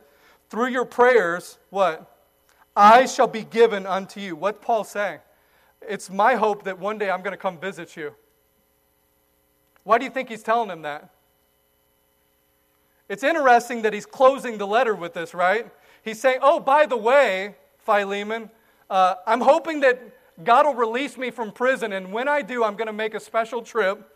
[0.49, 2.11] through your prayers, what?
[2.75, 4.35] I shall be given unto you.
[4.35, 5.19] What Paul saying?
[5.81, 8.13] It's my hope that one day I'm going to come visit you.
[9.83, 11.11] Why do you think he's telling him that?
[13.07, 15.69] It's interesting that he's closing the letter with this, right?
[16.03, 18.49] He's saying, Oh, by the way, Philemon,
[18.89, 20.01] uh, I'm hoping that
[20.43, 23.19] God will release me from prison, and when I do, I'm going to make a
[23.19, 24.11] special trip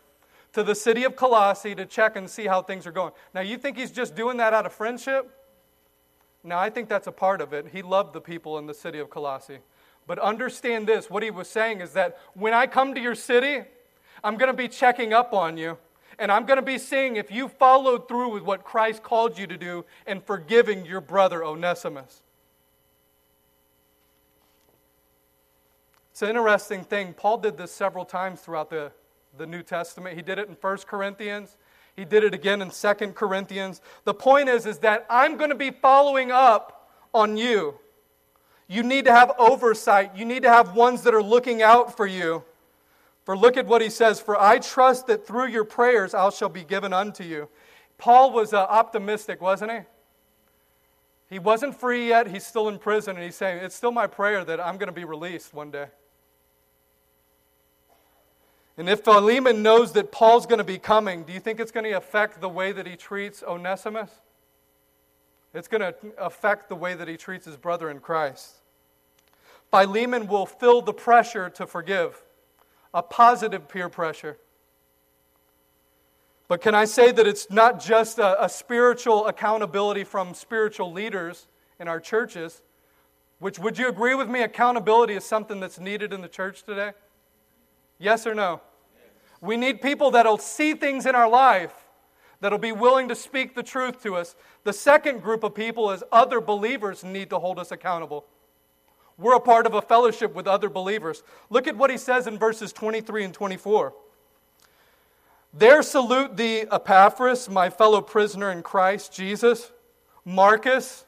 [0.52, 3.12] to the city of Colossae to check and see how things are going.
[3.32, 5.30] Now, you think he's just doing that out of friendship?
[6.42, 7.68] Now, I think that's a part of it.
[7.72, 9.58] He loved the people in the city of Colossae.
[10.06, 13.62] But understand this what he was saying is that when I come to your city,
[14.24, 15.78] I'm going to be checking up on you.
[16.20, 19.46] And I'm going to be seeing if you followed through with what Christ called you
[19.46, 22.22] to do and forgiving your brother Onesimus.
[26.12, 27.14] It's an interesting thing.
[27.14, 28.92] Paul did this several times throughout the,
[29.38, 30.14] the New Testament.
[30.14, 31.56] He did it in 1 Corinthians,
[31.96, 33.80] he did it again in Second Corinthians.
[34.04, 37.76] The point is, is that I'm going to be following up on you.
[38.68, 40.14] You need to have oversight.
[40.14, 42.44] You need to have ones that are looking out for you.
[43.30, 46.48] For look at what he says For I trust that through your prayers I shall
[46.48, 47.48] be given unto you.
[47.96, 49.78] Paul was uh, optimistic, wasn't he?
[51.28, 52.26] He wasn't free yet.
[52.26, 54.92] He's still in prison, and he's saying, It's still my prayer that I'm going to
[54.92, 55.86] be released one day.
[58.76, 61.84] And if Philemon knows that Paul's going to be coming, do you think it's going
[61.84, 64.10] to affect the way that he treats Onesimus?
[65.54, 68.56] It's going to affect the way that he treats his brother in Christ.
[69.70, 72.24] Philemon will feel the pressure to forgive,
[72.92, 74.38] a positive peer pressure.
[76.48, 81.46] But can I say that it's not just a, a spiritual accountability from spiritual leaders
[81.78, 82.62] in our churches,
[83.40, 84.42] Which, would you agree with me?
[84.42, 86.92] Accountability is something that's needed in the church today?
[87.98, 88.60] Yes or no?
[89.40, 91.72] We need people that'll see things in our life,
[92.40, 94.36] that'll be willing to speak the truth to us.
[94.64, 98.26] The second group of people is other believers need to hold us accountable.
[99.20, 101.22] We're a part of a fellowship with other believers.
[101.50, 103.92] Look at what he says in verses 23 and 24.
[105.52, 109.70] There salute thee, Epaphras, my fellow prisoner in Christ Jesus,
[110.24, 111.04] Marcus,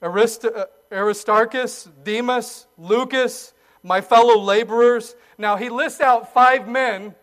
[0.00, 3.52] Arist- uh, Aristarchus, Demas, Lucas,
[3.82, 5.16] my fellow laborers.
[5.38, 7.14] Now, he lists out five men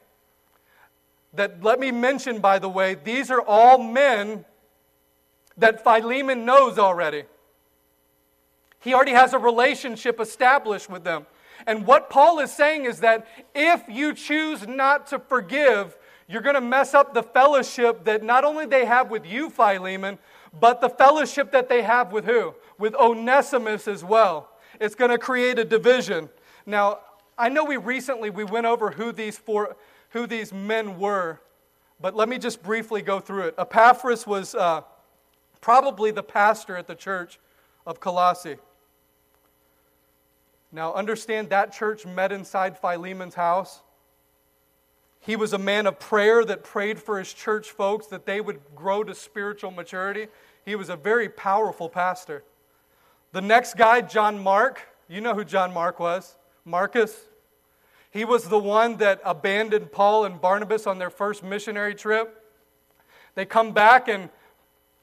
[1.34, 4.46] that, let me mention, by the way, these are all men
[5.58, 7.24] that Philemon knows already.
[8.88, 11.26] He already has a relationship established with them.
[11.66, 15.98] And what Paul is saying is that if you choose not to forgive,
[16.30, 20.18] you're going to mess up the fellowship that not only they have with you, Philemon,
[20.58, 22.56] but the fellowship that they have with who?
[22.80, 24.52] With Onesimus as well.
[24.80, 26.30] It's going to create a division.
[26.66, 27.00] Now,
[27.38, 29.76] I know we recently we went over who these four,
[30.12, 31.42] who these men were,
[32.00, 33.56] but let me just briefly go through it.
[33.58, 34.80] Epaphras was uh,
[35.60, 37.38] probably the pastor at the church
[37.86, 38.56] of Colossae.
[40.72, 43.82] Now, understand that church met inside Philemon's house.
[45.20, 48.60] He was a man of prayer that prayed for his church folks that they would
[48.76, 50.28] grow to spiritual maturity.
[50.66, 52.44] He was a very powerful pastor.
[53.32, 57.16] The next guy, John Mark, you know who John Mark was Marcus.
[58.12, 62.44] He was the one that abandoned Paul and Barnabas on their first missionary trip.
[63.36, 64.30] They come back and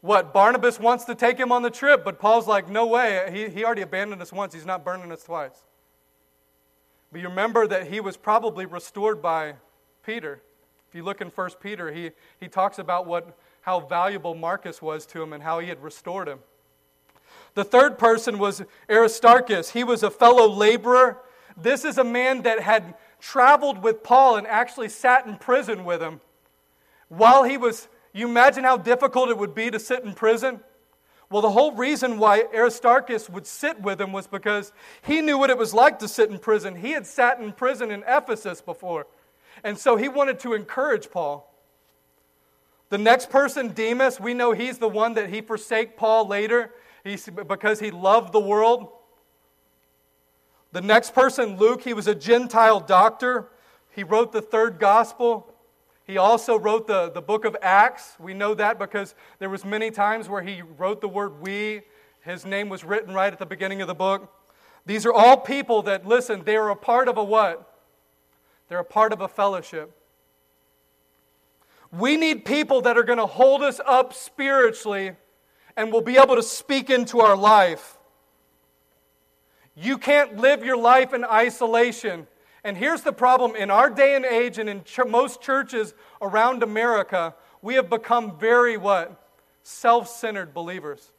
[0.04, 0.34] what?
[0.34, 3.26] Barnabas wants to take him on the trip, but Paul's like, no way.
[3.32, 4.52] He, he already abandoned us once.
[4.52, 5.64] He's not burning us twice.
[7.10, 9.54] But you remember that he was probably restored by
[10.04, 10.42] Peter.
[10.90, 15.06] If you look in 1 Peter, he, he talks about what, how valuable Marcus was
[15.06, 16.40] to him and how he had restored him.
[17.54, 19.70] The third person was Aristarchus.
[19.70, 21.22] He was a fellow laborer.
[21.56, 26.02] This is a man that had traveled with Paul and actually sat in prison with
[26.02, 26.20] him.
[27.08, 30.60] While he was, you imagine how difficult it would be to sit in prison?
[31.30, 35.50] Well, the whole reason why Aristarchus would sit with him was because he knew what
[35.50, 36.76] it was like to sit in prison.
[36.76, 39.06] He had sat in prison in Ephesus before.
[39.64, 41.52] And so he wanted to encourage Paul.
[42.90, 46.70] The next person, Demas, we know he's the one that he forsake Paul later
[47.02, 48.88] because he loved the world.
[50.72, 53.48] The next person, Luke, he was a Gentile doctor.
[53.90, 55.53] He wrote the third gospel.
[56.06, 58.16] He also wrote the, the book of Acts.
[58.18, 61.82] We know that because there was many times where he wrote the word we.
[62.20, 64.30] His name was written right at the beginning of the book.
[64.86, 67.70] These are all people that, listen, they are a part of a what?
[68.68, 69.96] They're a part of a fellowship.
[71.90, 75.12] We need people that are going to hold us up spiritually
[75.76, 77.96] and will be able to speak into our life.
[79.76, 82.26] You can't live your life in isolation.
[82.64, 85.92] And here's the problem in our day and age, and in ch- most churches
[86.22, 89.20] around America, we have become very what?
[89.62, 91.12] Self centered believers.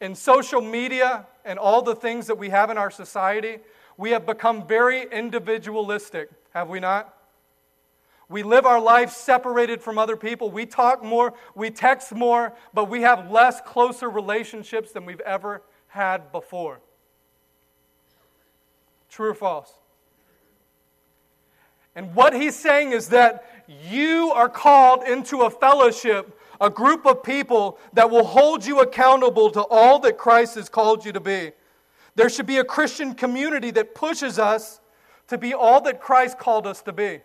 [0.00, 3.58] In social media and all the things that we have in our society,
[3.96, 7.12] we have become very individualistic, have we not?
[8.28, 10.50] We live our life separated from other people.
[10.50, 15.62] We talk more, we text more, but we have less closer relationships than we've ever
[15.88, 16.80] had before.
[19.08, 19.72] True or false?
[21.94, 23.44] And what he's saying is that
[23.90, 29.50] you are called into a fellowship, a group of people that will hold you accountable
[29.50, 31.52] to all that Christ has called you to be.
[32.14, 34.80] There should be a Christian community that pushes us
[35.28, 37.20] to be all that Christ called us to be.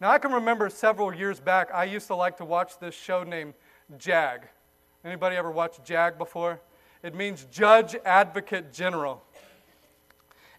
[0.00, 3.22] Now, I can remember several years back, I used to like to watch this show
[3.22, 3.54] named
[3.96, 4.48] JAG.
[5.04, 6.60] Anybody ever watched JAG before?
[7.02, 9.22] It means Judge Advocate General.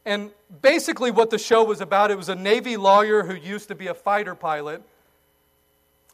[0.06, 0.32] And
[0.62, 3.88] basically, what the show was about, it was a Navy lawyer who used to be
[3.88, 4.84] a fighter pilot.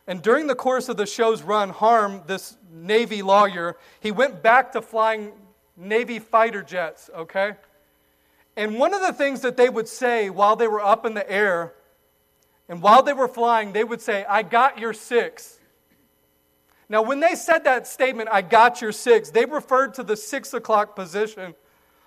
[0.07, 4.71] And during the course of the show's run, Harm, this Navy lawyer, he went back
[4.71, 5.33] to flying
[5.75, 7.55] Navy fighter jets, okay?
[8.55, 11.29] And one of the things that they would say while they were up in the
[11.29, 11.73] air
[12.69, 15.59] and while they were flying, they would say, I got your six.
[16.87, 20.53] Now, when they said that statement, I got your six, they referred to the six
[20.53, 21.53] o'clock position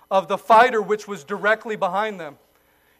[0.09, 2.37] of the fighter which was directly behind them.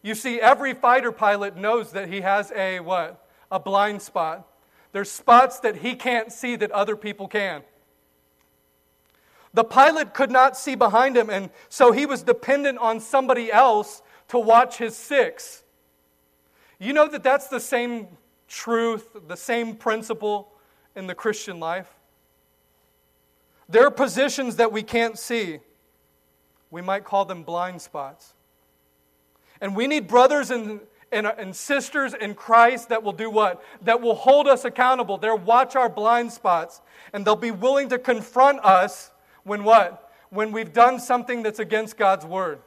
[0.01, 3.27] You see, every fighter pilot knows that he has a what?
[3.51, 4.47] A blind spot.
[4.91, 7.63] There's spots that he can't see that other people can.
[9.53, 14.01] The pilot could not see behind him, and so he was dependent on somebody else
[14.27, 15.63] to watch his six.
[16.77, 18.07] You know that that's the same
[18.47, 20.51] truth, the same principle
[20.95, 21.93] in the Christian life?
[23.67, 25.59] There are positions that we can't see.
[26.75, 28.33] We might call them blind spots.
[29.61, 33.63] And we need brothers and, and, and sisters in Christ that will do what?
[33.83, 35.17] That will hold us accountable.
[35.17, 36.81] They'll watch our blind spots
[37.13, 39.11] and they'll be willing to confront us
[39.45, 40.11] when what?
[40.31, 42.59] When we've done something that's against God's word.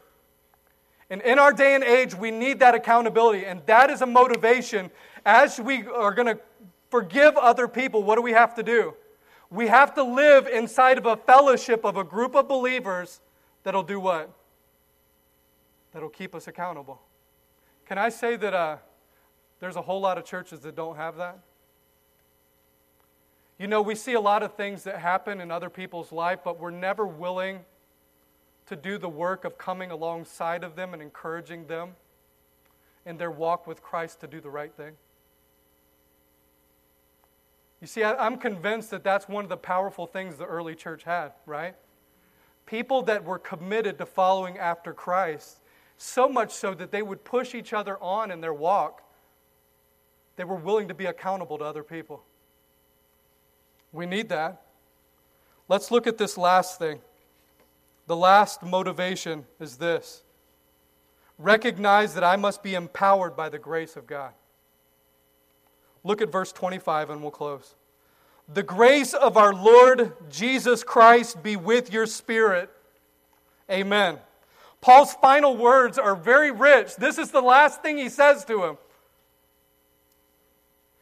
[1.11, 3.45] And in our day and age, we need that accountability.
[3.45, 4.91] And that is a motivation.
[5.27, 6.41] As we are going to
[6.89, 8.95] forgive other people, what do we have to do?
[9.51, 13.21] We have to live inside of a fellowship of a group of believers
[13.63, 14.31] that'll do what?
[15.93, 17.01] That'll keep us accountable.
[17.87, 18.77] Can I say that uh,
[19.61, 21.39] there's a whole lot of churches that don't have that?
[23.59, 26.61] You know, we see a lot of things that happen in other people's life, but
[26.61, 27.61] we're never willing
[28.67, 31.97] to do the work of coming alongside of them and encouraging them
[33.05, 34.93] in their walk with Christ to do the right thing.
[37.81, 41.05] You see, I, am convinced that that's one of the powerful things the early church
[41.05, 41.75] had, right?
[42.69, 45.57] People that were committed to following after Christ,
[45.97, 49.03] so much so that they would push each other on in their walk.
[50.37, 52.23] They were willing to be accountable to other people.
[53.91, 54.61] We need that.
[55.67, 57.01] Let's look at this last thing.
[58.07, 60.23] The last motivation is this
[61.39, 64.33] recognize that I must be empowered by the grace of God.
[66.05, 67.77] Look at verse 25 and we'll close.
[68.53, 72.71] The grace of our Lord Jesus Christ be with your spirit.
[73.71, 74.19] Amen.
[74.81, 76.97] Paul's final words are very rich.
[76.97, 78.79] This is the last thing he says to him.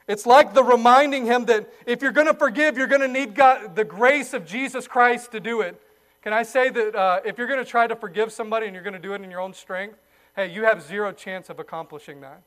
[0.09, 3.35] It's like the reminding him that if you're going to forgive, you're going to need
[3.35, 5.81] God, the grace of Jesus Christ to do it.
[6.23, 8.85] Can I say that uh, if you're going to try to forgive somebody and you're
[8.85, 9.97] going to do it in your own strength,
[10.35, 12.43] hey, you have zero chance of accomplishing that.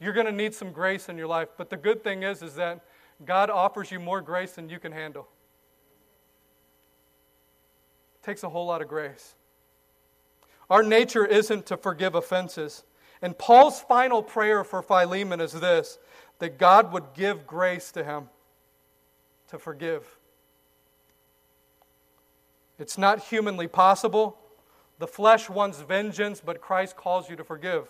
[0.00, 1.48] You're going to need some grace in your life.
[1.56, 2.84] But the good thing is, is that
[3.24, 5.28] God offers you more grace than you can handle.
[8.16, 9.34] It takes a whole lot of grace.
[10.70, 12.84] Our nature isn't to forgive offenses.
[13.20, 15.98] And Paul's final prayer for Philemon is this
[16.38, 18.28] that God would give grace to him
[19.48, 20.18] to forgive.
[22.78, 24.38] It's not humanly possible.
[24.98, 27.86] The flesh wants vengeance, but Christ calls you to forgive.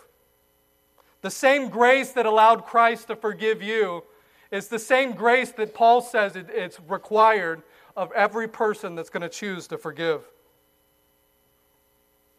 [1.23, 4.05] The same grace that allowed Christ to forgive you
[4.53, 7.63] is the same grace that Paul says it's required
[7.97, 10.23] of every person that's going to choose to forgive.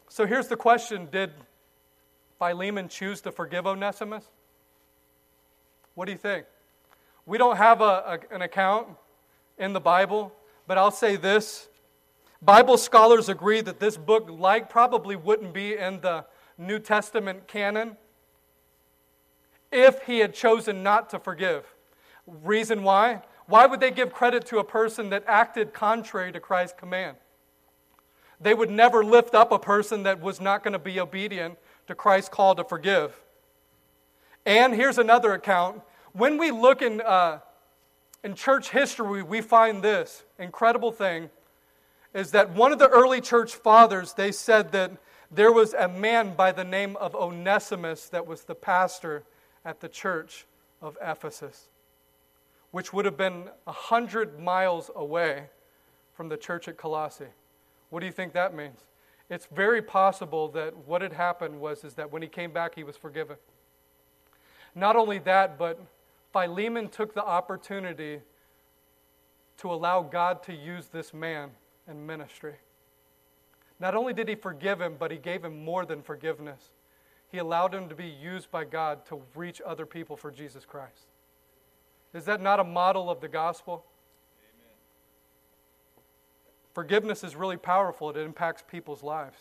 [0.07, 1.31] So here's the question Did
[2.37, 4.23] Philemon choose to forgive Onesimus?
[5.95, 6.45] What do you think?
[7.25, 8.87] We don't have a, a, an account
[9.57, 10.31] in the Bible,
[10.67, 11.67] but I'll say this
[12.43, 16.25] Bible scholars agree that this book, like, probably wouldn't be in the
[16.59, 17.97] New Testament canon
[19.71, 21.65] if he had chosen not to forgive.
[22.25, 23.21] Reason why?
[23.47, 27.17] Why would they give credit to a person that acted contrary to Christ's command?
[28.39, 31.57] They would never lift up a person that was not going to be obedient
[31.87, 33.21] to Christ's call to forgive.
[34.45, 35.81] And here's another account.
[36.13, 37.39] When we look in, uh,
[38.23, 41.29] in church history, we find this incredible thing
[42.13, 44.91] is that one of the early church fathers, they said that
[45.31, 49.23] there was a man by the name of Onesimus that was the pastor
[49.65, 50.45] at the church
[50.81, 51.69] of Ephesus,
[52.73, 55.43] which would have been a hundred miles away
[56.15, 57.27] from the church at Colossae.
[57.91, 58.79] What do you think that means?
[59.29, 62.83] It's very possible that what had happened was is that when he came back, he
[62.83, 63.37] was forgiven.
[64.73, 65.79] Not only that, but
[66.31, 68.21] Philemon took the opportunity
[69.57, 71.51] to allow God to use this man
[71.87, 72.55] in ministry.
[73.79, 76.71] Not only did he forgive him, but he gave him more than forgiveness.
[77.31, 81.12] He allowed him to be used by God to reach other people for Jesus Christ.
[82.13, 83.85] Is that not a model of the gospel?
[84.37, 84.75] Amen.
[86.73, 89.37] Forgiveness is really powerful, it impacts people's lives.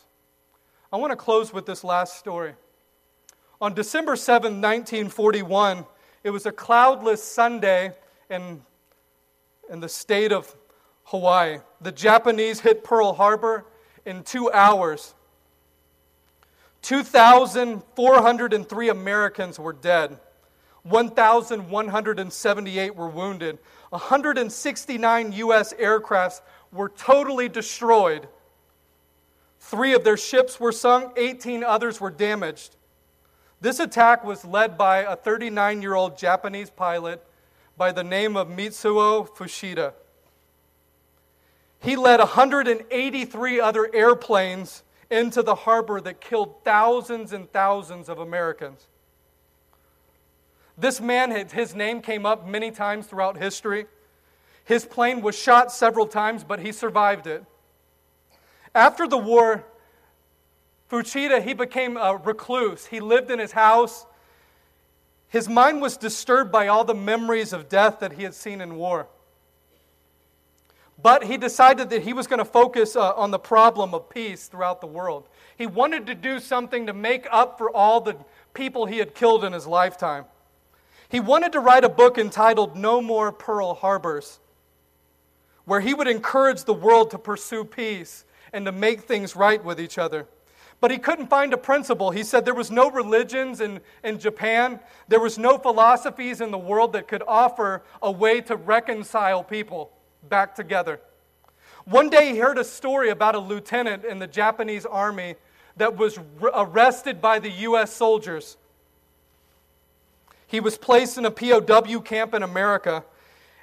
[0.93, 2.55] I want to close with this last story.
[3.61, 5.85] On December 7, 1941,
[6.25, 7.93] it was a cloudless Sunday
[8.29, 8.63] in,
[9.71, 10.55] in the state of
[11.05, 11.59] Hawaii.
[11.81, 13.65] The Japanese hit Pearl Harbor
[14.05, 15.15] in two hours.
[16.83, 20.19] 2,403 Americans were dead.
[20.85, 23.59] 1,178 were wounded.
[23.91, 25.73] 169 U.S.
[25.75, 26.41] aircrafts
[26.73, 28.27] were totally destroyed.
[29.61, 32.75] Three of their ships were sunk, 18 others were damaged.
[33.61, 37.25] This attack was led by a 39 year old Japanese pilot
[37.77, 39.93] by the name of Mitsuo Fuchida.
[41.79, 48.89] He led 183 other airplanes into the harbor that killed thousands and thousands of Americans.
[50.83, 53.87] This man, his name came up many times throughout history.
[54.65, 57.45] His plane was shot several times, but he survived it.
[58.75, 59.65] After the war,
[60.91, 62.87] Fuchida, he became a recluse.
[62.87, 64.07] He lived in his house.
[65.29, 68.75] His mind was disturbed by all the memories of death that he had seen in
[68.75, 69.07] war.
[71.01, 74.49] But he decided that he was going to focus uh, on the problem of peace
[74.49, 75.29] throughout the world.
[75.57, 78.17] He wanted to do something to make up for all the
[78.53, 80.25] people he had killed in his lifetime.
[81.13, 84.41] He wanted to write a book entitled No More Pearl Harbors,
[85.67, 89.79] where he would encourage the world to pursue peace and to make things right with
[89.79, 90.27] each other.
[90.81, 92.13] But he couldn't find a principle.
[92.13, 96.57] He said there was no religions in, in Japan, there was no philosophies in the
[96.57, 99.93] world that could offer a way to reconcile people
[100.31, 100.99] back together.
[101.85, 105.35] One day he heard a story about a lieutenant in the Japanese army
[105.77, 106.19] that was
[106.55, 107.93] arrested by the U.S.
[107.93, 108.57] soldiers.
[110.53, 113.05] He was placed in a POW camp in America.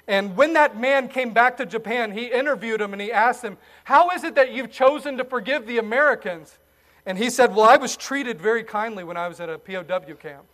[0.08, 3.58] And when that man came back to Japan, he interviewed him and he asked him,
[3.84, 6.58] How is it that you've chosen to forgive the Americans?
[7.06, 10.16] And he said, Well, I was treated very kindly when I was at a POW
[10.18, 10.46] camp.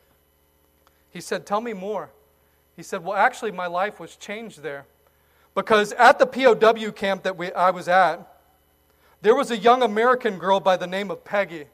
[1.10, 2.10] He said, Tell me more.
[2.76, 4.84] He said, Well, actually, my life was changed there.
[5.54, 8.30] Because at the POW camp that we, I was at,
[9.22, 11.64] there was a young American girl by the name of Peggy.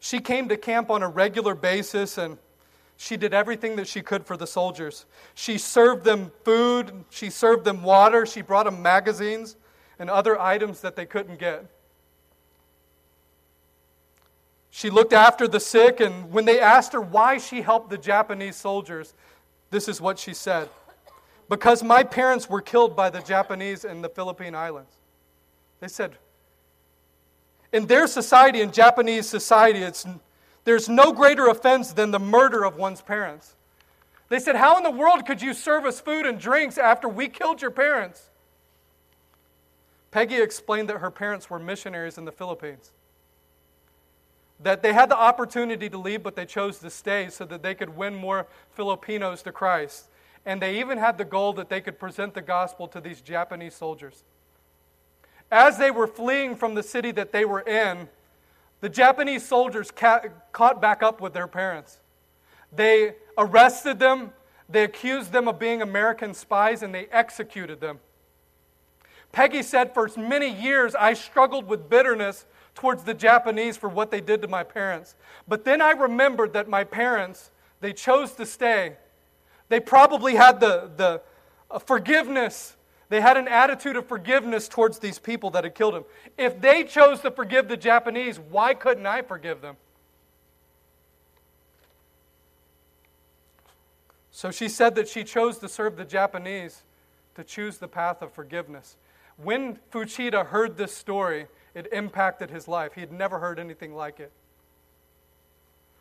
[0.00, 2.36] She came to camp on a regular basis and
[3.00, 5.06] she did everything that she could for the soldiers.
[5.34, 9.56] She served them food, she served them water, she brought them magazines
[10.00, 11.64] and other items that they couldn't get.
[14.70, 18.56] She looked after the sick, and when they asked her why she helped the Japanese
[18.56, 19.14] soldiers,
[19.70, 20.68] this is what she said
[21.48, 24.92] Because my parents were killed by the Japanese in the Philippine Islands.
[25.78, 26.16] They said,
[27.72, 30.04] in their society, in Japanese society, it's,
[30.68, 33.56] there's no greater offense than the murder of one's parents.
[34.28, 37.28] They said, How in the world could you serve us food and drinks after we
[37.28, 38.28] killed your parents?
[40.10, 42.90] Peggy explained that her parents were missionaries in the Philippines.
[44.60, 47.74] That they had the opportunity to leave, but they chose to stay so that they
[47.74, 50.10] could win more Filipinos to Christ.
[50.44, 53.72] And they even had the goal that they could present the gospel to these Japanese
[53.72, 54.22] soldiers.
[55.50, 58.10] As they were fleeing from the city that they were in,
[58.80, 60.22] the Japanese soldiers ca-
[60.52, 61.98] caught back up with their parents.
[62.72, 64.32] They arrested them,
[64.68, 68.00] they accused them of being American spies, and they executed them.
[69.32, 74.20] Peggy said, For many years, I struggled with bitterness towards the Japanese for what they
[74.20, 75.16] did to my parents.
[75.46, 77.50] But then I remembered that my parents,
[77.80, 78.96] they chose to stay.
[79.68, 81.20] They probably had the, the
[81.70, 82.76] uh, forgiveness
[83.08, 86.04] they had an attitude of forgiveness towards these people that had killed him.
[86.36, 89.76] If they chose to forgive the Japanese, why couldn't I forgive them?
[94.30, 96.82] So she said that she chose to serve the Japanese
[97.34, 98.96] to choose the path of forgiveness.
[99.36, 102.92] When Fuchida heard this story, it impacted his life.
[102.94, 104.32] He had never heard anything like it.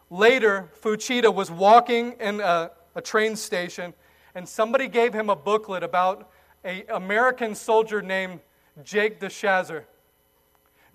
[0.09, 3.93] Later, Fuchida was walking in a, a train station,
[4.35, 6.29] and somebody gave him a booklet about
[6.67, 8.41] an American soldier named
[8.83, 9.85] Jake DeShazer.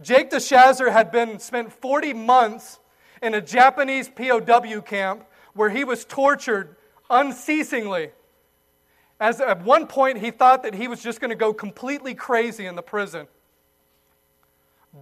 [0.03, 2.79] Jake DeShazer had been spent 40 months
[3.23, 6.77] in a Japanese POW camp where he was tortured
[7.09, 8.11] unceasingly.
[9.19, 12.67] As at one point he thought that he was just going to go completely crazy
[12.67, 13.27] in the prison.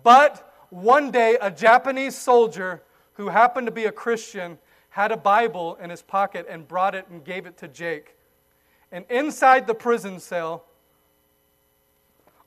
[0.05, 2.83] But one day a Japanese soldier
[3.15, 4.59] who happened to be a Christian
[4.91, 8.15] had a Bible in his pocket and brought it and gave it to Jake.
[8.93, 10.65] And inside the prison cell,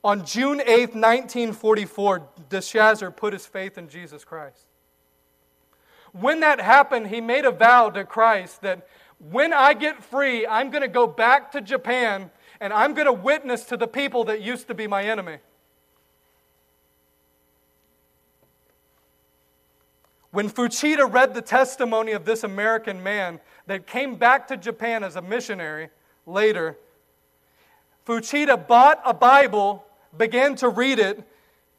[0.02, 4.66] on June 8, 1944, DeShazer put his faith in Jesus Christ.
[6.12, 8.86] When that happened, he made a vow to Christ that
[9.18, 12.30] when I get free, I'm going to go back to Japan
[12.60, 15.38] and I'm going to witness to the people that used to be my enemy.
[20.30, 25.16] When Fuchida read the testimony of this American man that came back to Japan as
[25.16, 25.90] a missionary,
[26.26, 26.76] later,
[28.06, 29.84] Fuchida bought a Bible,
[30.16, 31.22] began to read it.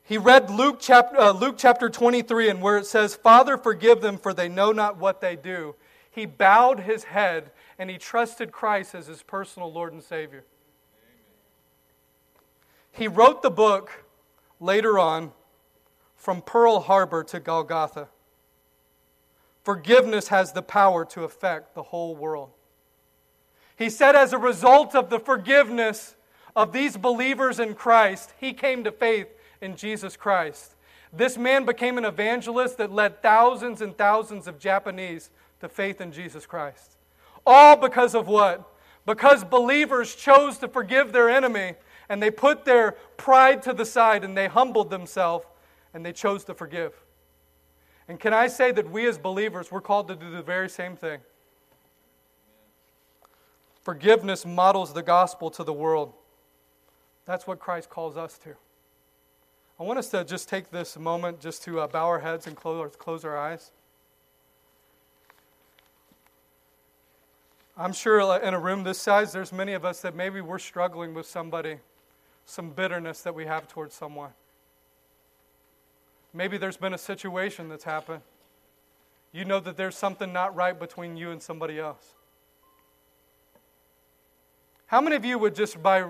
[0.03, 4.17] He read Luke chapter, uh, Luke chapter 23, and where it says, Father, forgive them,
[4.17, 5.75] for they know not what they do.
[6.09, 10.45] He bowed his head and he trusted Christ as his personal Lord and Savior.
[12.91, 14.05] He wrote the book
[14.61, 15.33] later on,
[16.15, 18.07] From Pearl Harbor to Golgotha.
[19.63, 22.51] Forgiveness has the power to affect the whole world.
[23.77, 26.15] He said, as a result of the forgiveness
[26.55, 29.27] of these believers in Christ, he came to faith
[29.61, 30.75] in Jesus Christ.
[31.11, 36.11] This man became an evangelist that led thousands and thousands of Japanese to faith in
[36.11, 36.97] Jesus Christ.
[37.45, 38.67] All because of what?
[39.05, 41.75] Because believers chose to forgive their enemy
[42.09, 45.45] and they put their pride to the side and they humbled themselves
[45.93, 46.93] and they chose to forgive.
[48.07, 50.95] And can I say that we as believers, we're called to do the very same
[50.95, 51.19] thing?
[53.85, 56.11] Forgiveness models the gospel to the world.
[57.25, 58.55] That's what Christ calls us to.
[59.79, 62.55] I want us to just take this moment just to uh, bow our heads and
[62.55, 63.69] close, close our eyes.
[67.77, 71.13] I'm sure in a room this size, there's many of us that maybe we're struggling
[71.13, 71.77] with somebody,
[72.47, 74.31] some bitterness that we have towards someone.
[76.33, 78.21] Maybe there's been a situation that's happened.
[79.31, 82.15] You know that there's something not right between you and somebody else.
[84.87, 86.05] How many of you would just by